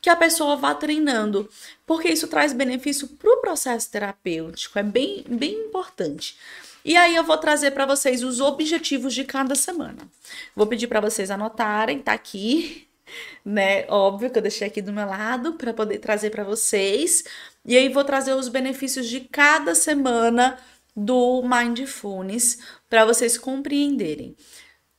[0.00, 1.48] que a pessoa vá treinando,
[1.86, 6.36] porque isso traz benefício para o processo terapêutico, é bem, bem importante.
[6.84, 10.08] E aí eu vou trazer para vocês os objetivos de cada semana.
[10.54, 12.88] Vou pedir para vocês anotarem, tá aqui,
[13.44, 13.86] né?
[13.88, 17.24] Óbvio que eu deixei aqui do meu lado para poder trazer para vocês.
[17.64, 20.58] E aí vou trazer os benefícios de cada semana
[20.96, 24.36] do Mindfulness para vocês compreenderem.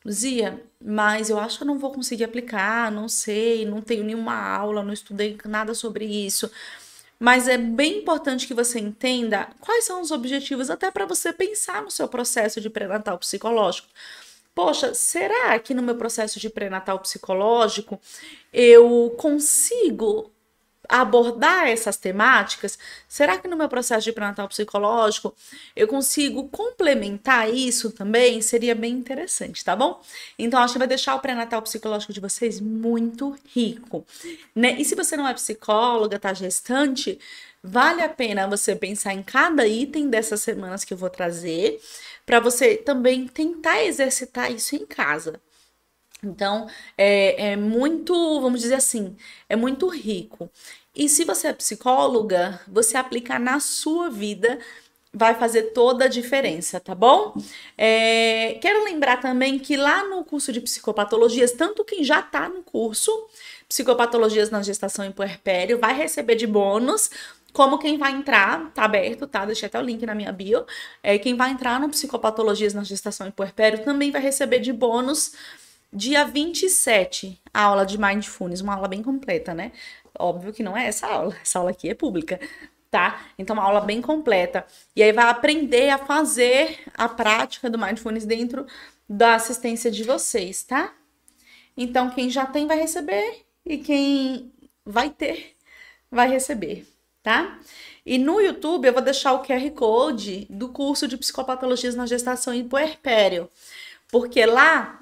[0.06, 4.34] Luzia, mas eu acho que eu não vou conseguir aplicar, não sei, não tenho nenhuma
[4.34, 6.50] aula, não estudei nada sobre isso.
[7.20, 11.82] Mas é bem importante que você entenda quais são os objetivos, até para você pensar
[11.82, 13.90] no seu processo de pré-natal psicológico.
[14.56, 18.00] Poxa, será que no meu processo de pré-natal psicológico
[18.54, 20.32] eu consigo
[20.90, 22.78] abordar essas temáticas?
[23.08, 25.36] Será que no meu processo de pré-natal psicológico
[25.76, 28.42] eu consigo complementar isso também?
[28.42, 30.02] Seria bem interessante, tá bom?
[30.38, 34.06] Então, acho que vai deixar o pré-natal psicológico de vocês muito rico,
[34.56, 34.76] né?
[34.80, 37.20] E se você não é psicóloga, tá gestante,
[37.64, 41.80] vale a pena você pensar em cada item dessas semanas que eu vou trazer,
[42.26, 45.40] para você também tentar exercitar isso em casa.
[46.24, 49.16] Então, é, é muito, vamos dizer assim,
[49.48, 50.50] é muito rico.
[50.96, 54.60] E se você é psicóloga, você aplicar na sua vida
[55.14, 57.34] vai fazer toda a diferença, tá bom?
[57.78, 62.62] É, quero lembrar também que lá no curso de psicopatologias, tanto quem já tá no
[62.62, 63.12] curso,
[63.68, 67.10] psicopatologias na gestação e puerpério, vai receber de bônus,
[67.52, 69.46] como quem vai entrar, tá aberto, tá?
[69.46, 70.66] Deixei até o link na minha bio.
[71.02, 75.32] É, quem vai entrar no psicopatologias na gestação e puerpério também vai receber de bônus
[75.92, 79.72] dia 27, a aula de Mindfulness, uma aula bem completa, né?
[80.18, 82.40] Óbvio que não é essa aula, essa aula aqui é pública,
[82.92, 83.26] tá?
[83.38, 84.66] Então, uma aula bem completa.
[84.96, 88.66] E aí vai aprender a fazer a prática do Mindfulness dentro
[89.08, 90.94] da assistência de vocês, tá?
[91.76, 94.52] Então, quem já tem vai receber e quem
[94.86, 95.56] vai ter
[96.12, 96.86] vai receber,
[97.22, 97.60] tá?
[98.06, 102.54] E no YouTube eu vou deixar o QR Code do curso de psicopatologias na gestação
[102.54, 103.50] e puerpério,
[104.08, 104.99] porque lá,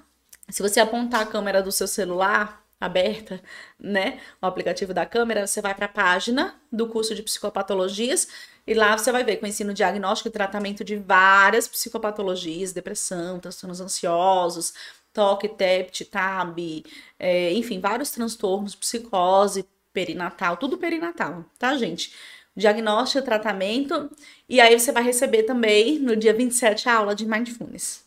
[0.50, 3.42] se você apontar a câmera do seu celular aberta,
[3.80, 8.28] né, o aplicativo da câmera, você vai para a página do curso de psicopatologias
[8.66, 13.82] e lá você vai ver com ensino diagnóstico e tratamento de várias psicopatologias, depressão, transtornos
[13.82, 14.74] ansiosos,
[15.12, 16.86] toque, TEPT, TAB,
[17.18, 22.14] é, enfim, vários transtornos, psicose, perinatal, tudo perinatal, tá, gente?
[22.56, 24.12] Diagnóstico, tratamento,
[24.48, 28.07] e aí você vai receber também no dia 27 a aula de Mindfulness.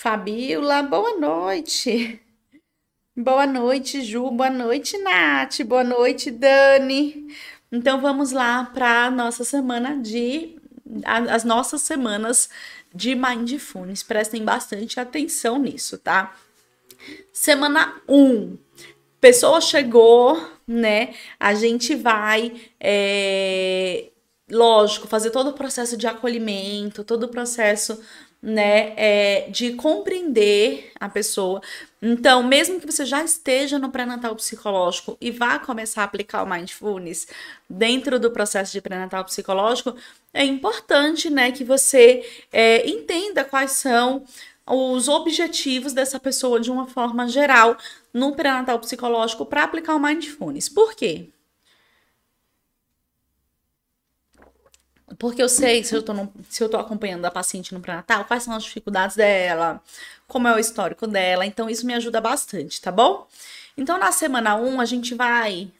[0.00, 2.18] Fabiola, boa noite.
[3.14, 4.30] Boa noite, Ju.
[4.30, 5.62] Boa noite, Nath.
[5.62, 7.26] Boa noite, Dani.
[7.70, 10.56] Então vamos lá para a nossa semana de.
[11.04, 12.48] as nossas semanas
[12.94, 14.02] de Mindfulness.
[14.02, 16.34] Prestem bastante atenção nisso, tá?
[17.30, 18.16] Semana 1.
[18.16, 18.58] Um,
[19.20, 21.12] pessoa chegou, né?
[21.38, 22.58] A gente vai.
[22.80, 24.08] É,
[24.50, 28.00] lógico, fazer todo o processo de acolhimento, todo o processo
[28.42, 31.60] né, é, de compreender a pessoa.
[32.00, 36.48] Então, mesmo que você já esteja no pré-natal psicológico e vá começar a aplicar o
[36.48, 37.26] mindfulness
[37.68, 39.94] dentro do processo de pré-natal psicológico,
[40.32, 44.24] é importante, né, que você é, entenda quais são
[44.66, 47.76] os objetivos dessa pessoa de uma forma geral
[48.14, 50.68] no pré-natal psicológico para aplicar o mindfulness.
[50.68, 51.28] Por quê?
[55.20, 58.24] Porque eu sei, se eu, tô no, se eu tô acompanhando a paciente no pré-natal,
[58.24, 59.82] quais são as dificuldades dela,
[60.26, 61.44] como é o histórico dela.
[61.44, 63.28] Então, isso me ajuda bastante, tá bom?
[63.76, 65.70] Então, na semana 1, a gente vai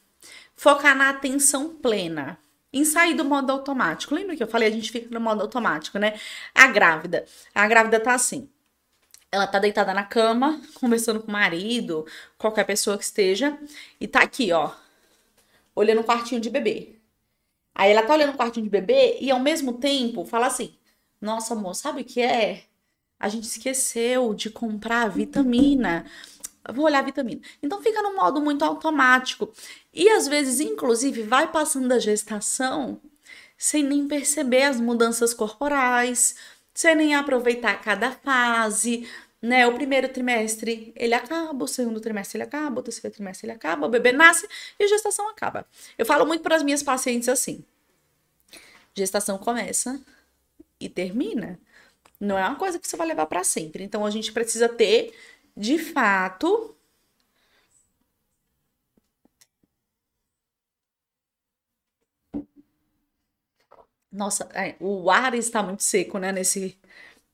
[0.54, 2.38] focar na atenção plena.
[2.70, 4.14] Em sair do modo automático.
[4.14, 4.68] Lembra que eu falei?
[4.68, 6.20] A gente fica no modo automático, né?
[6.54, 7.24] A grávida.
[7.54, 8.46] A grávida tá assim.
[9.32, 13.58] Ela tá deitada na cama, conversando com o marido, qualquer pessoa que esteja,
[13.98, 14.70] e tá aqui, ó,
[15.74, 16.99] olhando o quartinho de bebê.
[17.74, 20.74] Aí ela tá olhando o quartinho de bebê e ao mesmo tempo fala assim:
[21.20, 22.64] Nossa, amor, sabe o que é?
[23.18, 26.06] A gente esqueceu de comprar vitamina.
[26.72, 27.40] vou olhar a vitamina.
[27.62, 29.52] Então fica no modo muito automático.
[29.92, 33.00] E às vezes, inclusive, vai passando a gestação
[33.58, 36.34] sem nem perceber as mudanças corporais,
[36.72, 39.06] sem nem aproveitar cada fase,
[39.42, 39.66] né?
[39.66, 43.86] O primeiro trimestre ele acaba, o segundo trimestre ele acaba, o terceiro trimestre ele acaba,
[43.86, 44.46] o bebê nasce
[44.78, 45.66] e a gestação acaba.
[45.98, 47.64] Eu falo muito para as minhas pacientes assim:
[48.94, 50.00] gestação começa
[50.80, 51.58] e termina.
[52.20, 53.84] Não é uma coisa que você vai levar para sempre.
[53.84, 55.14] Então a gente precisa ter,
[55.56, 56.76] de fato,
[64.12, 66.76] Nossa, é, o ar está muito seco, né, nesse,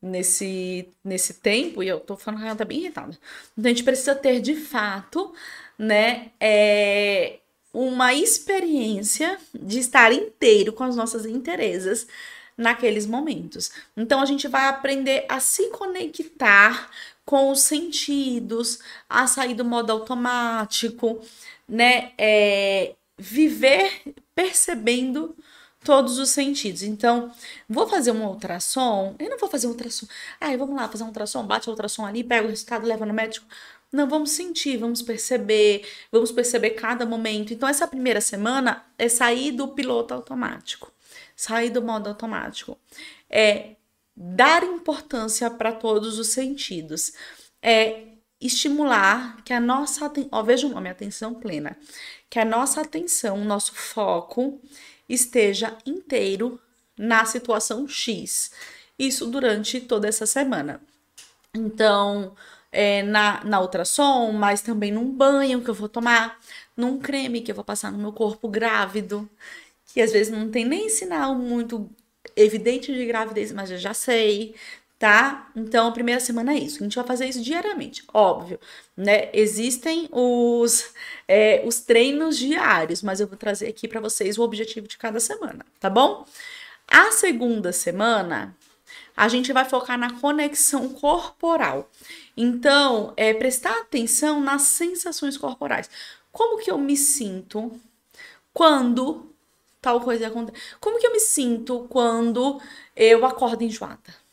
[0.01, 3.19] nesse, nesse tempo, e eu tô falando que ela tá bem irritada.
[3.57, 5.35] Então a gente precisa ter, de fato,
[5.79, 7.39] né, é,
[7.73, 12.07] uma experiência de estar inteiro com as nossas interesses
[12.57, 13.71] naqueles momentos.
[13.97, 16.91] Então a gente vai aprender a se conectar
[17.25, 18.79] com os sentidos,
[19.09, 21.21] a sair do modo automático,
[21.69, 22.13] né?
[22.17, 25.35] É, viver percebendo
[25.87, 26.83] todos os sentidos.
[26.83, 27.31] Então,
[27.69, 30.07] vou fazer um ultrassom, eu não vou fazer um ultrassom.
[30.41, 33.15] Ai, vamos lá fazer um ultrassom, bate o ultrassom ali, pega o resultado, leva no
[33.15, 33.47] médico.
[33.93, 37.55] Não, vamos sentir, vamos perceber, vamos perceber cada momento.
[37.55, 40.93] Então, essa primeira semana é sair do piloto automático,
[41.37, 42.77] sair do modo automático.
[43.31, 43.77] É
[44.17, 47.13] dar importância para todos os sentidos.
[47.63, 48.03] É
[48.41, 51.77] estimular que a nossa, ó, veja o nome, atenção plena,
[52.29, 54.61] que a nossa atenção, o nosso foco
[55.09, 56.61] esteja inteiro
[56.99, 58.51] na situação X.
[58.99, 60.81] Isso durante toda essa semana.
[61.55, 62.35] Então,
[62.73, 66.39] é, na, na ultrassom, mas também num banho que eu vou tomar,
[66.77, 69.29] num creme que eu vou passar no meu corpo grávido,
[69.93, 71.89] que às vezes não tem nem sinal muito
[72.37, 74.55] evidente de gravidez, mas eu já sei
[74.99, 75.51] tá?
[75.55, 76.79] Então, a primeira semana é isso.
[76.81, 78.59] A gente vai fazer isso diariamente, óbvio,
[78.97, 79.31] né?
[79.33, 80.93] Existem os,
[81.29, 85.21] é, os treinos diários, mas eu vou trazer aqui para vocês o objetivo de cada
[85.21, 86.27] semana, tá bom?
[86.89, 88.57] A segunda semana,
[89.17, 91.91] a gente vai focar na conexão corporal.
[92.37, 95.91] Então, é prestar atenção nas sensações corporais.
[96.33, 97.73] Como que eu me sinto
[98.53, 99.31] quando
[99.81, 100.59] tal coisa acontece?
[100.81, 102.61] Como que eu me sinto quando
[102.95, 104.26] eu acordo enjoada?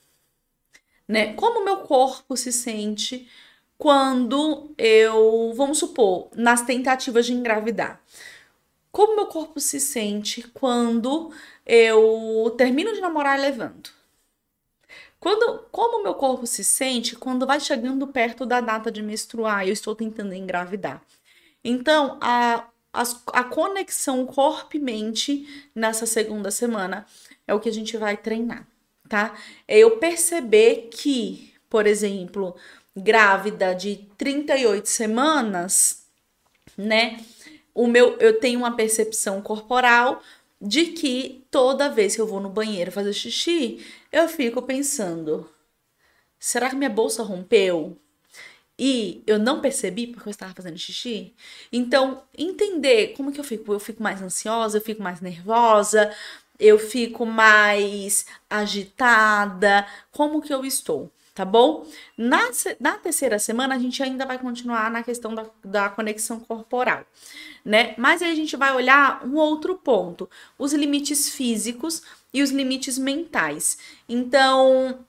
[1.14, 1.34] Né?
[1.36, 3.30] Como meu corpo se sente
[3.78, 8.02] quando eu, vamos supor, nas tentativas de engravidar.
[8.92, 11.32] Como meu corpo se sente quando
[11.68, 13.94] eu termino de namorar e levanto?
[15.20, 19.70] Quando, como meu corpo se sente quando vai chegando perto da data de menstruar e
[19.70, 21.00] eu estou tentando engravidar?
[21.64, 27.06] Então, a, a, a conexão corpo e mente nessa segunda semana
[27.48, 28.73] é o que a gente vai treinar
[29.14, 29.38] tá?
[29.68, 32.56] É eu perceber que, por exemplo,
[32.96, 36.08] grávida de 38 semanas,
[36.76, 37.24] né?
[37.76, 40.20] O meu, eu tenho uma percepção corporal
[40.60, 45.48] de que toda vez que eu vou no banheiro fazer xixi, eu fico pensando:
[46.40, 47.96] será que minha bolsa rompeu?
[48.78, 51.36] E eu não percebi porque eu estava fazendo xixi.
[51.72, 53.72] Então, entender como que eu fico.
[53.72, 56.12] Eu fico mais ansiosa, eu fico mais nervosa,
[56.60, 61.86] eu fico mais agitada, como que eu estou, tá bom?
[62.18, 67.06] Na, na terceira semana, a gente ainda vai continuar na questão da, da conexão corporal,
[67.66, 67.96] né?
[67.98, 72.98] Mas aí a gente vai olhar um outro ponto: os limites físicos e os limites
[72.98, 73.78] mentais.
[74.08, 75.06] Então,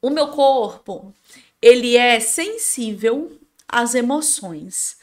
[0.00, 1.14] o meu corpo,
[1.60, 4.98] ele é sensível às emoções,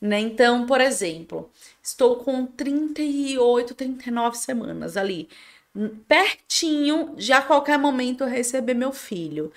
[0.00, 0.20] né?
[0.20, 1.50] Então, por exemplo,
[1.88, 5.28] Estou com 38, 39 semanas ali,
[6.06, 9.50] pertinho de a qualquer momento eu receber meu filho.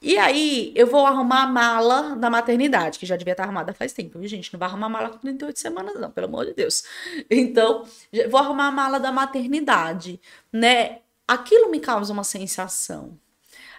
[0.00, 3.92] E aí, eu vou arrumar a mala da maternidade, que já devia estar arrumada faz
[3.92, 4.52] tempo, viu, gente?
[4.52, 6.84] Não vai arrumar a mala com 38 semanas, não, pelo amor de Deus.
[7.30, 7.84] Então,
[8.30, 10.20] vou arrumar a mala da maternidade,
[10.52, 11.00] né?
[11.26, 13.18] Aquilo me causa uma sensação.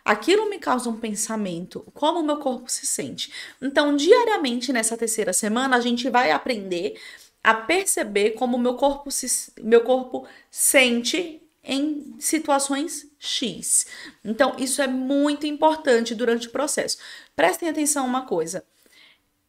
[0.06, 3.32] Aquilo me causa um pensamento, como o meu corpo se sente.
[3.62, 7.00] Então, diariamente nessa terceira semana, a gente vai aprender
[7.44, 13.86] a perceber como meu corpo se, meu corpo sente em situações X.
[14.24, 16.98] Então, isso é muito importante durante o processo.
[17.36, 18.64] Prestem atenção uma coisa.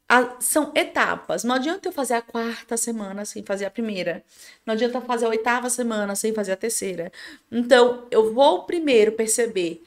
[0.08, 1.44] A, são etapas.
[1.44, 4.24] Não adianta eu fazer a quarta semana sem fazer a primeira.
[4.66, 7.10] Não adianta fazer a oitava semana sem fazer a terceira.
[7.50, 9.82] Então, eu vou primeiro perceber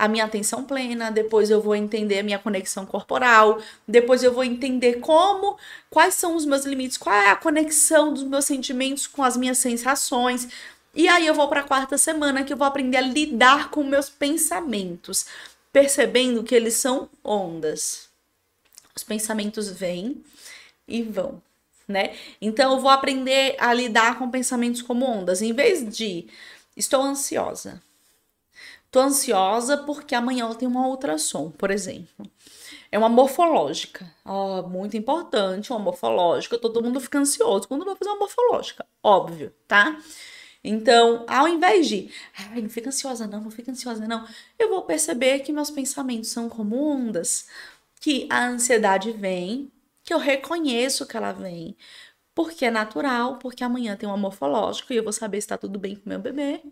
[0.00, 4.42] a minha atenção plena, depois eu vou entender a minha conexão corporal, depois eu vou
[4.42, 5.58] entender como,
[5.90, 9.58] quais são os meus limites, qual é a conexão dos meus sentimentos com as minhas
[9.58, 10.48] sensações.
[10.94, 13.84] E aí eu vou para a quarta semana que eu vou aprender a lidar com
[13.84, 15.26] meus pensamentos,
[15.70, 18.08] percebendo que eles são ondas.
[18.96, 20.24] Os pensamentos vêm
[20.88, 21.42] e vão,
[21.86, 22.16] né?
[22.40, 25.42] Então eu vou aprender a lidar com pensamentos como ondas.
[25.42, 26.26] Em vez de
[26.74, 27.82] estou ansiosa.
[28.90, 32.26] Tô ansiosa porque amanhã eu tenho uma ultrassom, por exemplo.
[32.90, 34.12] É uma morfológica.
[34.24, 36.58] Oh, muito importante, uma morfológica.
[36.58, 38.84] Todo mundo fica ansioso quando vai fazer uma morfológica.
[39.02, 39.96] Óbvio, tá?
[40.62, 44.26] Então, ao invés de, ai, não fica ansiosa não, não fica ansiosa não,
[44.58, 47.48] eu vou perceber que meus pensamentos são como ondas,
[48.00, 49.72] que a ansiedade vem,
[50.04, 51.76] que eu reconheço que ela vem,
[52.34, 55.78] porque é natural, porque amanhã tem um morfológico e eu vou saber se está tudo
[55.78, 56.62] bem com meu bebê,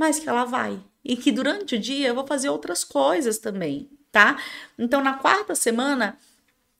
[0.00, 0.80] mas que ela vai.
[1.04, 4.42] E que durante o dia eu vou fazer outras coisas também, tá?
[4.78, 6.16] Então, na quarta semana,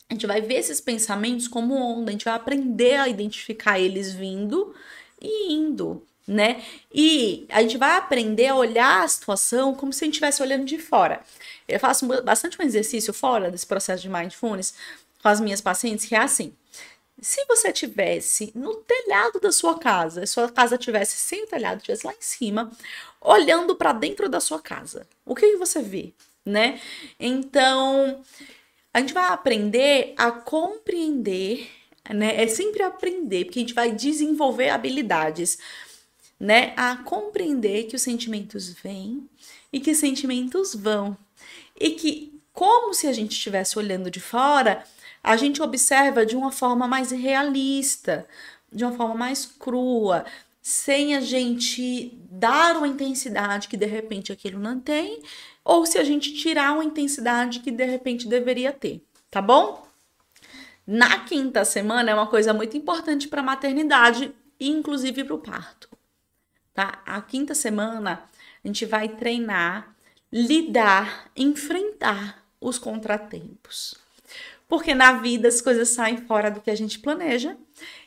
[0.08, 4.10] a gente vai ver esses pensamentos como onda, a gente vai aprender a identificar eles
[4.10, 4.74] vindo
[5.20, 6.64] e indo, né?
[6.94, 10.64] E a gente vai aprender a olhar a situação como se a gente estivesse olhando
[10.64, 11.20] de fora.
[11.68, 14.72] Eu faço bastante um exercício fora desse processo de mindfulness
[15.22, 16.54] com as minhas pacientes, que é assim.
[17.20, 22.06] Se você tivesse no telhado da sua casa, sua casa tivesse sem o telhado, tivesse
[22.06, 22.70] lá em cima,
[23.20, 26.12] olhando para dentro da sua casa, o que, que você vê,
[26.44, 26.80] né?
[27.18, 28.22] Então,
[28.92, 31.68] a gente vai aprender a compreender,
[32.08, 32.42] né?
[32.42, 35.58] É sempre aprender, porque a gente vai desenvolver habilidades,
[36.38, 36.72] né?
[36.76, 39.28] A compreender que os sentimentos vêm
[39.72, 41.16] e que os sentimentos vão.
[41.78, 42.29] E que,
[42.61, 44.84] como se a gente estivesse olhando de fora,
[45.24, 48.28] a gente observa de uma forma mais realista,
[48.70, 50.26] de uma forma mais crua,
[50.61, 55.22] sem a gente dar uma intensidade que de repente aquilo não tem,
[55.64, 59.88] ou se a gente tirar uma intensidade que de repente deveria ter, tá bom?
[60.86, 65.88] Na quinta semana é uma coisa muito importante para a maternidade inclusive para o parto,
[66.74, 67.00] tá?
[67.06, 68.22] A quinta semana
[68.62, 69.96] a gente vai treinar,
[70.30, 73.94] lidar, enfrentar os contratempos.
[74.68, 77.56] Porque na vida as coisas saem fora do que a gente planeja.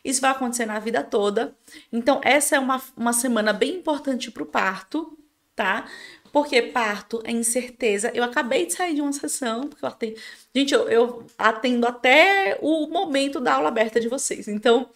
[0.03, 1.53] Isso vai acontecer na vida toda.
[1.91, 5.17] Então, essa é uma, uma semana bem importante para o parto,
[5.53, 5.85] tá?
[6.31, 8.11] Porque parto é incerteza.
[8.13, 10.15] Eu acabei de sair de uma sessão, porque eu atendo.
[10.55, 14.47] Gente, eu, eu atendo até o momento da aula aberta de vocês.
[14.47, 14.89] Então,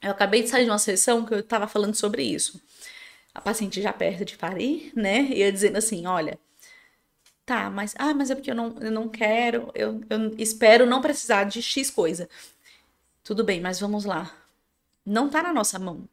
[0.00, 2.62] eu acabei de sair de uma sessão que eu estava falando sobre isso.
[3.34, 5.22] A paciente já perto de parir, né?
[5.30, 6.38] E eu dizendo assim: olha,
[7.46, 11.02] Tá, mas, ah, mas é porque eu não, eu não quero, eu, eu espero não
[11.02, 12.28] precisar de X coisa.
[13.22, 14.34] Tudo bem, mas vamos lá.
[15.04, 16.08] Não tá na nossa mão.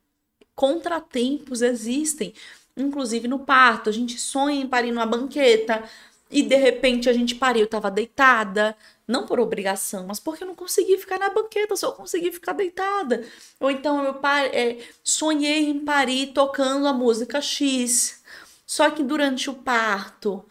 [0.55, 2.33] Contratempos existem,
[2.75, 3.89] inclusive no parto.
[3.89, 5.83] A gente sonha em parir numa banqueta
[6.29, 8.75] e de repente a gente pariu, tava deitada,
[9.07, 13.25] não por obrigação, mas porque eu não consegui ficar na banqueta, só consegui ficar deitada.
[13.59, 14.19] Ou então eu
[14.53, 18.21] é, sonhei em parir tocando a música X.
[18.65, 20.45] Só que durante o parto,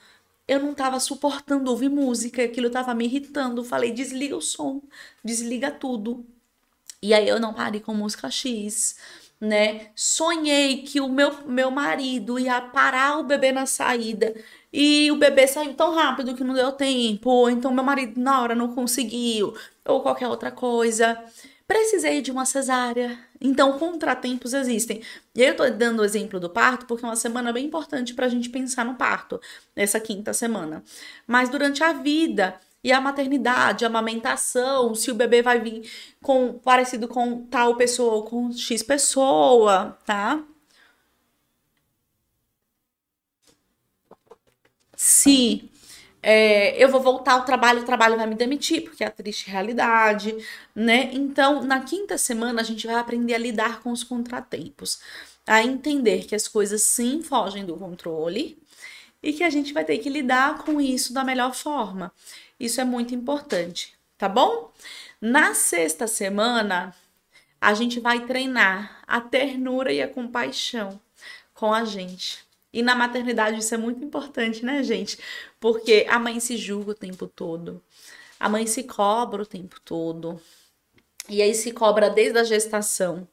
[0.50, 3.62] eu não estava suportando ouvir música, aquilo estava me irritando.
[3.62, 4.82] Falei, desliga o som,
[5.24, 6.26] desliga tudo.
[7.00, 8.96] E aí eu não parei com música X,
[9.40, 9.90] né?
[9.94, 14.34] Sonhei que o meu, meu marido ia parar o bebê na saída
[14.72, 18.54] e o bebê saiu tão rápido que não deu tempo, então meu marido na hora
[18.56, 21.16] não conseguiu, ou qualquer outra coisa.
[21.70, 23.16] Precisei de uma cesárea.
[23.40, 25.04] Então, contratempos existem.
[25.32, 28.26] E eu tô dando o exemplo do parto porque é uma semana bem importante para
[28.26, 29.40] a gente pensar no parto,
[29.76, 30.82] nessa quinta semana.
[31.28, 35.88] Mas durante a vida e a maternidade, a amamentação, se o bebê vai vir
[36.20, 40.42] com parecido com tal pessoa ou com X pessoa, tá?
[44.96, 45.70] Se
[46.22, 49.50] é, eu vou voltar ao trabalho, o trabalho vai me demitir, porque é a triste
[49.50, 50.36] realidade,
[50.74, 51.10] né?
[51.12, 55.00] Então, na quinta semana, a gente vai aprender a lidar com os contratempos,
[55.46, 58.58] a entender que as coisas sim fogem do controle
[59.22, 62.12] e que a gente vai ter que lidar com isso da melhor forma.
[62.58, 64.70] Isso é muito importante, tá bom?
[65.20, 66.94] Na sexta semana,
[67.60, 71.00] a gente vai treinar a ternura e a compaixão
[71.54, 72.44] com a gente.
[72.72, 75.18] E na maternidade isso é muito importante, né, gente?
[75.60, 77.82] Porque a mãe se julga o tempo todo,
[78.38, 80.40] a mãe se cobra o tempo todo.
[81.28, 83.28] E aí se cobra desde a gestação.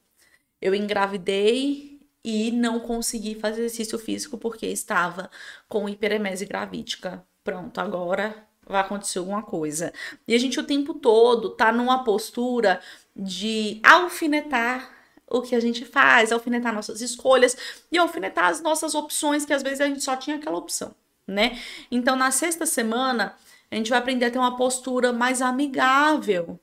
[0.62, 5.32] Eu engravidei e não consegui fazer exercício físico porque estava
[5.70, 7.26] com hiperemese gravídica.
[7.44, 9.94] Pronto, agora vai acontecer alguma coisa.
[10.28, 12.82] E a gente o tempo todo tá numa postura
[13.16, 14.94] de alfinetar
[15.30, 17.56] o que a gente faz, alfinetar nossas escolhas
[17.92, 20.94] e alfinetar as nossas opções, que às vezes a gente só tinha aquela opção,
[21.28, 21.60] né?
[21.92, 23.36] Então, na sexta semana,
[23.70, 26.60] a gente vai aprender a ter uma postura mais amigável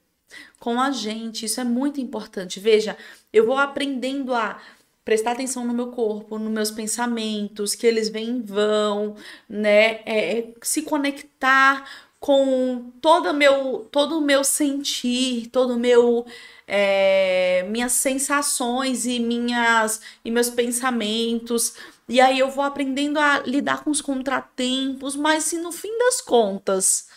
[0.58, 1.44] com a gente.
[1.44, 2.58] Isso é muito importante.
[2.58, 2.96] Veja,
[3.32, 4.60] eu vou aprendendo a
[5.04, 9.16] prestar atenção no meu corpo, nos meus pensamentos, que eles vêm e vão,
[9.48, 10.00] né?
[10.06, 11.84] É, é se conectar
[12.18, 16.24] com todo meu, todo o meu sentir, todo meu
[16.66, 21.74] é, minhas sensações e minhas e meus pensamentos.
[22.08, 26.20] E aí eu vou aprendendo a lidar com os contratempos, mas se no fim das
[26.20, 27.08] contas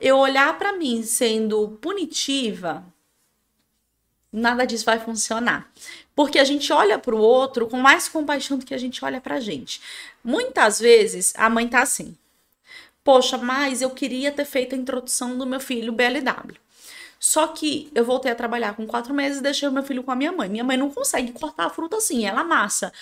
[0.00, 2.84] eu olhar para mim sendo punitiva,
[4.32, 5.70] nada disso vai funcionar.
[6.14, 9.20] Porque a gente olha para o outro com mais compaixão do que a gente olha
[9.20, 9.80] para a gente.
[10.22, 12.16] Muitas vezes a mãe tá assim:
[13.04, 16.56] Poxa, mas eu queria ter feito a introdução do meu filho BLW.
[17.18, 20.10] Só que eu voltei a trabalhar com quatro meses e deixei o meu filho com
[20.10, 20.48] a minha mãe.
[20.48, 22.92] Minha mãe não consegue cortar a fruta assim, ela amassa.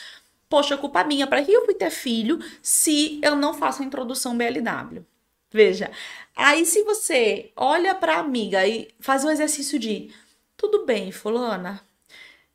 [0.52, 4.36] Poxa, culpa minha, para que eu fui ter filho se eu não faço a introdução
[4.36, 5.02] BLW?
[5.50, 5.90] Veja,
[6.36, 10.14] aí se você olha para a amiga e faz um exercício de
[10.54, 11.80] tudo bem, fulana,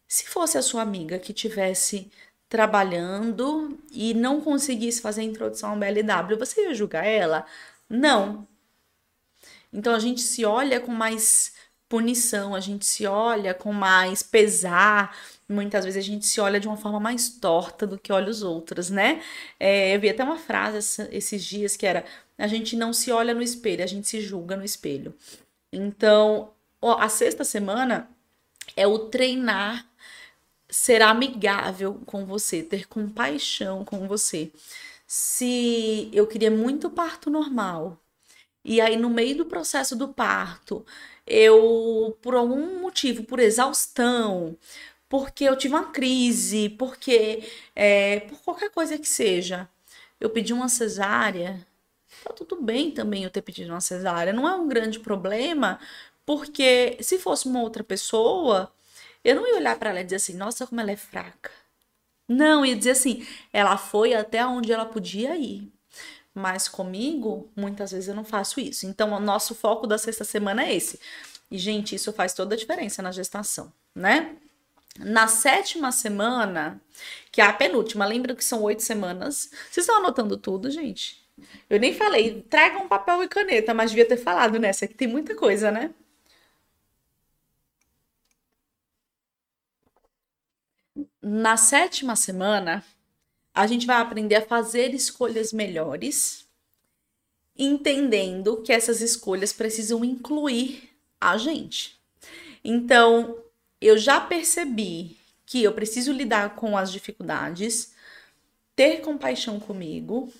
[0.07, 2.11] se fosse a sua amiga que tivesse
[2.47, 7.47] trabalhando e não conseguisse fazer a introdução ao BLW, você ia julgar ela?
[7.89, 8.47] Não.
[9.73, 11.53] Então a gente se olha com mais
[11.89, 15.17] punição, a gente se olha com mais pesar.
[15.49, 18.43] Muitas vezes a gente se olha de uma forma mais torta do que olha os
[18.43, 19.21] outros, né?
[19.59, 22.03] É, eu vi até uma frase esses dias que era:
[22.37, 25.15] a gente não se olha no espelho, a gente se julga no espelho.
[25.71, 28.09] Então, a sexta semana
[28.75, 29.87] é o treinar
[30.69, 34.51] ser amigável com você, ter compaixão com você.
[35.05, 37.97] Se eu queria muito parto normal,
[38.63, 40.85] e aí no meio do processo do parto,
[41.25, 44.57] eu, por algum motivo, por exaustão,
[45.09, 49.69] porque eu tive uma crise, porque é, por qualquer coisa que seja,
[50.19, 51.65] eu pedi uma cesárea,
[52.23, 55.79] tá tudo bem também eu ter pedido uma cesárea, não é um grande problema,
[56.25, 58.73] porque se fosse uma outra pessoa,
[59.23, 61.51] eu não ia olhar para ela e dizer assim, nossa, como ela é fraca.
[62.27, 65.71] Não, ia dizer assim, ela foi até onde ela podia ir.
[66.33, 68.85] Mas comigo, muitas vezes eu não faço isso.
[68.85, 70.99] Então, o nosso foco da sexta semana é esse.
[71.49, 74.35] E, gente, isso faz toda a diferença na gestação, né?
[74.99, 76.81] Na sétima semana,
[77.31, 79.49] que é a penúltima, lembra que são oito semanas.
[79.69, 81.23] Vocês estão anotando tudo, gente?
[81.69, 85.07] Eu nem falei, traga um papel e caneta, mas devia ter falado nessa, que tem
[85.07, 85.93] muita coisa, né?
[91.21, 92.83] Na sétima semana,
[93.53, 96.47] a gente vai aprender a fazer escolhas melhores,
[97.57, 100.89] entendendo que essas escolhas precisam incluir
[101.19, 101.99] a gente.
[102.63, 103.37] Então,
[103.81, 107.93] eu já percebi que eu preciso lidar com as dificuldades,
[108.75, 110.31] ter compaixão comigo,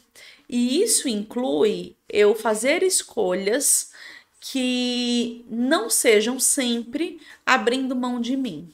[0.50, 3.92] e isso inclui eu fazer escolhas
[4.40, 8.74] que não sejam sempre abrindo mão de mim.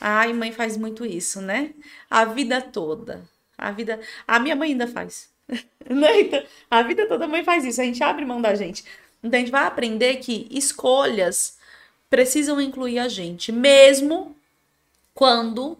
[0.00, 1.72] Ai, mãe faz muito isso, né?
[2.10, 3.24] A vida toda.
[3.56, 4.00] A vida.
[4.26, 5.28] A minha mãe ainda faz.
[5.88, 6.20] né?
[6.20, 7.80] então, a vida toda a mãe faz isso.
[7.80, 8.84] A gente abre mão da gente.
[9.22, 11.55] Então a gente vai aprender que escolhas
[12.16, 14.34] precisam incluir a gente, mesmo
[15.12, 15.76] quando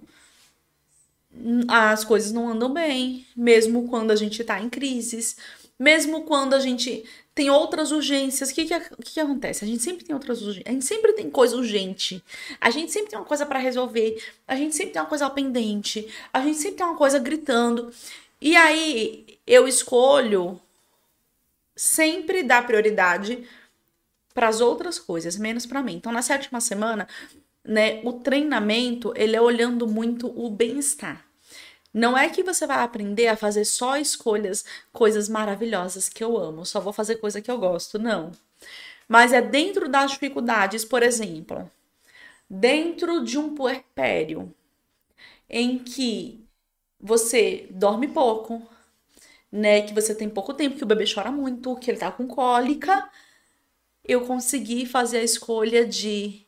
[1.66, 5.38] as coisas não andam bem, mesmo quando a gente tá em crises,
[5.78, 7.02] mesmo quando a gente
[7.34, 8.50] tem outras urgências.
[8.50, 9.64] O que, que, que acontece?
[9.64, 10.66] A gente sempre tem outras urgências.
[10.66, 12.22] A gente sempre tem coisa urgente.
[12.60, 14.22] A gente sempre tem uma coisa para resolver.
[14.46, 16.06] A gente sempre tem uma coisa pendente.
[16.34, 17.90] A gente sempre tem uma coisa gritando.
[18.42, 20.60] E aí eu escolho
[21.74, 23.42] sempre dar prioridade
[24.36, 25.94] para as outras coisas, menos para mim.
[25.94, 27.08] Então, na sétima semana,
[27.64, 31.24] né, o treinamento, ele é olhando muito o bem-estar.
[31.92, 34.62] Não é que você vai aprender a fazer só escolhas,
[34.92, 38.30] coisas maravilhosas que eu amo, só vou fazer coisa que eu gosto, não.
[39.08, 41.70] Mas é dentro das dificuldades, por exemplo,
[42.48, 44.54] dentro de um puerpério
[45.48, 46.44] em que
[47.00, 48.62] você dorme pouco,
[49.50, 52.26] né, que você tem pouco tempo, que o bebê chora muito, que ele tá com
[52.26, 53.08] cólica,
[54.06, 56.46] eu consegui fazer a escolha de,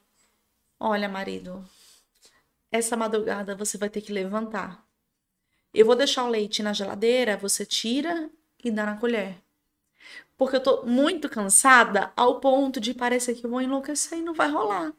[0.79, 1.65] olha, marido,
[2.71, 4.89] essa madrugada você vai ter que levantar
[5.73, 8.31] eu vou deixar o leite na geladeira, você tira
[8.63, 9.37] e dá na colher.
[10.37, 14.35] Porque eu tô muito cansada ao ponto de parecer que eu vou enlouquecer e não
[14.35, 14.93] vai rolar.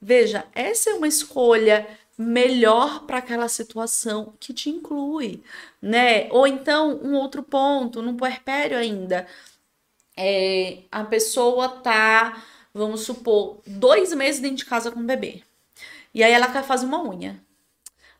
[0.00, 5.42] Veja, essa é uma escolha melhor para aquela situação que te inclui,
[5.80, 6.28] né?
[6.30, 9.26] Ou então, um outro ponto, num puerpério ainda,
[10.18, 12.42] é, a pessoa tá,
[12.74, 15.44] vamos supor, dois meses dentro de casa com o bebê.
[16.12, 17.40] E aí ela quer fazer uma unha.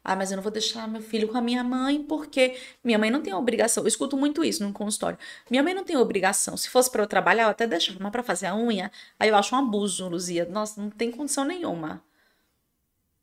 [0.05, 3.11] Ah, mas eu não vou deixar meu filho com a minha mãe porque minha mãe
[3.11, 3.83] não tem obrigação.
[3.83, 5.19] Eu escuto muito isso no consultório.
[5.51, 6.57] Minha mãe não tem obrigação.
[6.57, 9.37] Se fosse para eu trabalhar, eu até deixava, mas para fazer a unha, aí eu
[9.37, 10.47] acho um abuso, Luzia.
[10.47, 12.03] Nossa, não tem condição nenhuma.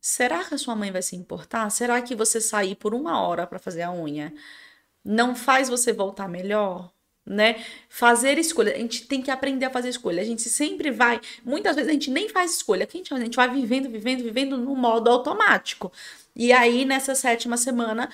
[0.01, 1.69] Será que a sua mãe vai se importar?
[1.71, 4.33] Será que você sair por uma hora para fazer a unha
[5.03, 6.94] não faz você voltar melhor?
[7.25, 7.63] Né?
[7.89, 8.73] Fazer escolha.
[8.73, 10.21] A gente tem que aprender a fazer escolha.
[10.21, 11.19] A gente sempre vai.
[11.43, 12.87] Muitas vezes a gente nem faz escolha.
[12.87, 13.13] A gente?
[13.13, 15.91] A gente vai vivendo, vivendo, vivendo no modo automático.
[16.35, 18.09] E aí, nessa sétima semana,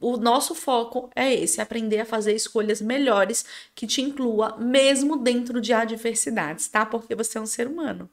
[0.00, 3.44] o nosso foco é esse: aprender a fazer escolhas melhores
[3.74, 6.86] que te inclua, mesmo dentro de adversidades, tá?
[6.86, 8.08] Porque você é um ser humano.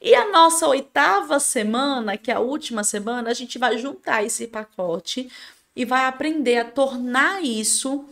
[0.00, 4.46] E a nossa oitava semana, que é a última semana, a gente vai juntar esse
[4.46, 5.28] pacote
[5.74, 8.04] e vai aprender a tornar isso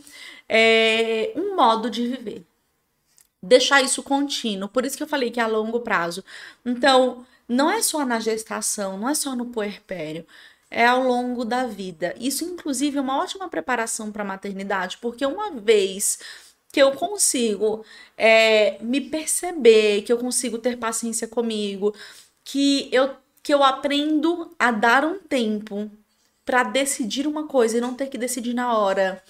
[0.47, 2.45] é, um modo de viver.
[3.41, 4.69] Deixar isso contínuo.
[4.69, 6.23] Por isso que eu falei que é a longo prazo.
[6.65, 10.25] Então, não é só na gestação, não é só no puerpério
[10.69, 12.13] é ao longo da vida.
[12.19, 16.19] Isso, inclusive, é uma ótima preparação para a maternidade, porque uma vez
[16.71, 17.85] que eu consigo
[18.17, 21.95] é, me perceber, que eu consigo ter paciência comigo,
[22.43, 25.89] que eu, que eu aprendo a dar um tempo
[26.45, 29.21] para decidir uma coisa e não ter que decidir na hora,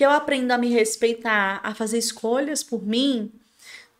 [0.00, 3.30] que eu aprendo a me respeitar, a fazer escolhas por mim,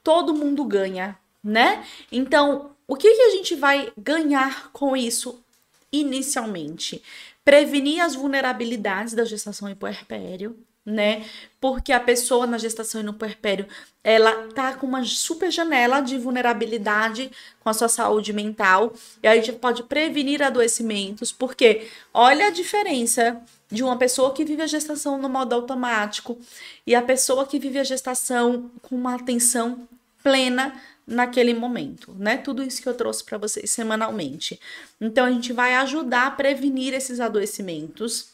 [0.03, 1.85] todo mundo ganha, né?
[2.11, 5.45] Então, o que, que a gente vai ganhar com isso
[5.93, 7.03] inicialmente?
[7.45, 11.27] Prevenir as vulnerabilidades da gestação e puerpério, né?
[11.61, 13.67] Porque a pessoa na gestação e no puerpério,
[14.03, 17.31] ela tá com uma super janela de vulnerabilidade
[17.63, 22.51] com a sua saúde mental, e aí a gente pode prevenir adoecimentos, porque olha a
[22.51, 23.39] diferença
[23.71, 26.39] de uma pessoa que vive a gestação no modo automático
[26.87, 29.89] e a pessoa que vive a gestação com uma atenção
[30.23, 32.37] plena naquele momento, né?
[32.37, 34.61] Tudo isso que eu trouxe para vocês semanalmente.
[35.01, 38.29] Então a gente vai ajudar a prevenir esses adoecimentos.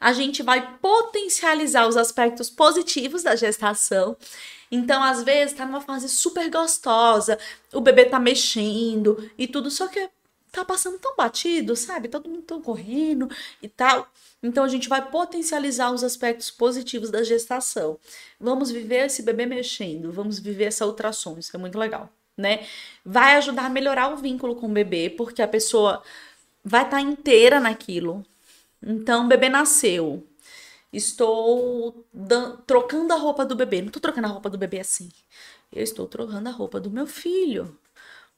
[0.00, 4.16] A gente vai potencializar os aspectos positivos da gestação.
[4.70, 7.38] Então, às vezes, tá numa fase super gostosa,
[7.72, 10.10] o bebê tá mexendo e tudo, só que
[10.54, 12.08] tá passando tão batido, sabe?
[12.08, 13.28] Todo mundo tão correndo
[13.62, 14.08] e tal.
[14.42, 17.98] Então a gente vai potencializar os aspectos positivos da gestação.
[18.38, 22.66] Vamos viver esse bebê mexendo, vamos viver essa ultrassom, isso é muito legal, né?
[23.04, 26.02] Vai ajudar a melhorar o vínculo com o bebê, porque a pessoa
[26.64, 28.24] vai estar tá inteira naquilo.
[28.82, 30.26] Então, o bebê nasceu.
[30.92, 32.04] Estou
[32.66, 33.80] trocando a roupa do bebê.
[33.80, 35.10] Não estou trocando a roupa do bebê assim.
[35.72, 37.76] Eu estou trocando a roupa do meu filho.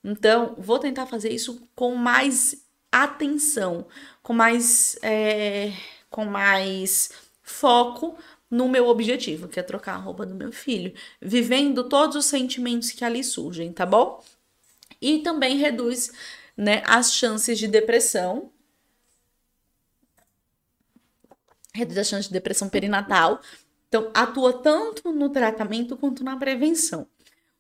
[0.09, 3.89] Então, vou tentar fazer isso com mais atenção,
[4.23, 5.73] com mais é,
[6.09, 7.11] com mais
[7.43, 8.17] foco
[8.49, 12.93] no meu objetivo, que é trocar a roupa do meu filho, vivendo todos os sentimentos
[12.93, 14.23] que ali surgem, tá bom?
[15.01, 16.13] E também reduz,
[16.57, 18.53] né, as chances de depressão.
[21.75, 23.41] Reduz as chances de depressão perinatal.
[23.89, 27.09] Então, atua tanto no tratamento quanto na prevenção.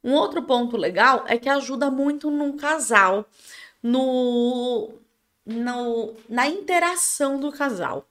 [0.06, 3.28] Um outro ponto legal é que ajuda muito num casal,
[3.82, 4.92] no,
[5.44, 8.08] no na interação do casal.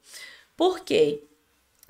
[0.57, 1.23] Por quê?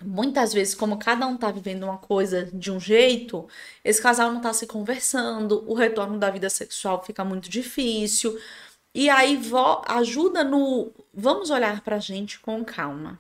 [0.03, 3.47] Muitas vezes, como cada um tá vivendo uma coisa de um jeito,
[3.83, 8.37] esse casal não tá se conversando, o retorno da vida sexual fica muito difícil.
[8.93, 9.39] E aí
[9.87, 13.19] ajuda no vamos olhar pra gente com calma,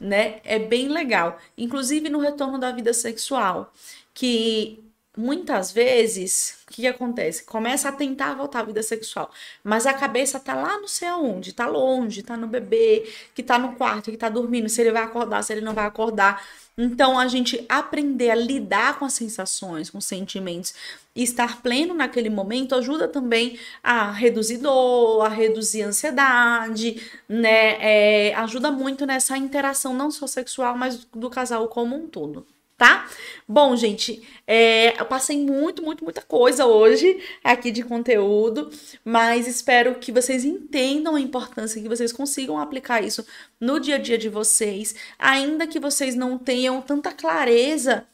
[0.00, 0.40] né?
[0.44, 3.72] É bem legal, inclusive no retorno da vida sexual,
[4.14, 4.87] que
[5.18, 7.44] muitas vezes, o que, que, acontece?
[7.44, 9.28] Começa a tentar voltar à vida sexual,
[9.64, 13.58] mas a cabeça tá lá não sei aonde, tá longe, tá no bebê, que tá
[13.58, 16.46] no quarto, que tá dormindo, se ele vai acordar, se ele não vai acordar.
[16.76, 20.72] Então, a gente aprender a lidar com as sensações, com os sentimentos
[21.16, 28.28] e estar pleno naquele momento ajuda também a reduzir dor, a reduzir ansiedade, né?
[28.30, 32.46] É, ajuda muito nessa interação, não só sexual, mas do casal como um todo
[32.78, 33.08] tá?
[33.46, 38.70] Bom, gente, é, eu passei muito, muito, muita coisa hoje aqui de conteúdo,
[39.04, 43.26] mas espero que vocês entendam a importância, que vocês consigam aplicar isso
[43.60, 48.06] no dia a dia de vocês, ainda que vocês não tenham tanta clareza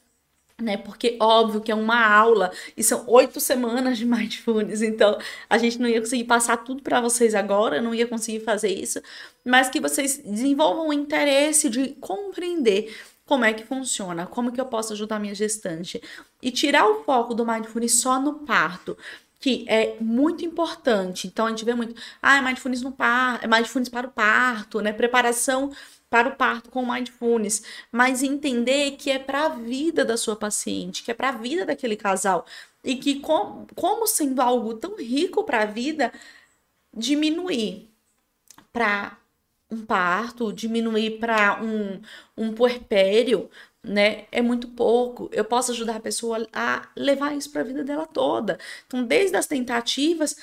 [0.60, 0.76] né?
[0.76, 5.18] Porque óbvio que é uma aula e são oito semanas de mindfulness, então
[5.50, 9.00] a gente não ia conseguir passar tudo para vocês agora, não ia conseguir fazer isso,
[9.44, 12.94] mas que vocês desenvolvam o interesse de compreender
[13.26, 16.02] como é que funciona, como que eu posso ajudar minha gestante
[16.42, 18.96] e tirar o foco do mindfulness só no parto,
[19.40, 21.26] que é muito importante.
[21.26, 24.92] Então a gente vê muito, ah, mindfulness no parto, mindfulness para o parto, né?
[24.92, 25.70] Preparação
[26.10, 31.02] para o parto com mindfulness, mas entender que é para a vida da sua paciente,
[31.02, 32.46] que é para a vida daquele casal
[32.84, 36.12] e que com, como sendo algo tão rico para a vida,
[36.96, 37.90] diminuir
[38.72, 39.16] para
[39.74, 42.00] um parto, diminuir para um,
[42.36, 43.50] um puerpério,
[43.82, 44.26] né?
[44.32, 45.28] É muito pouco.
[45.32, 48.58] Eu posso ajudar a pessoa a levar isso para a vida dela toda.
[48.86, 50.36] Então, desde as tentativas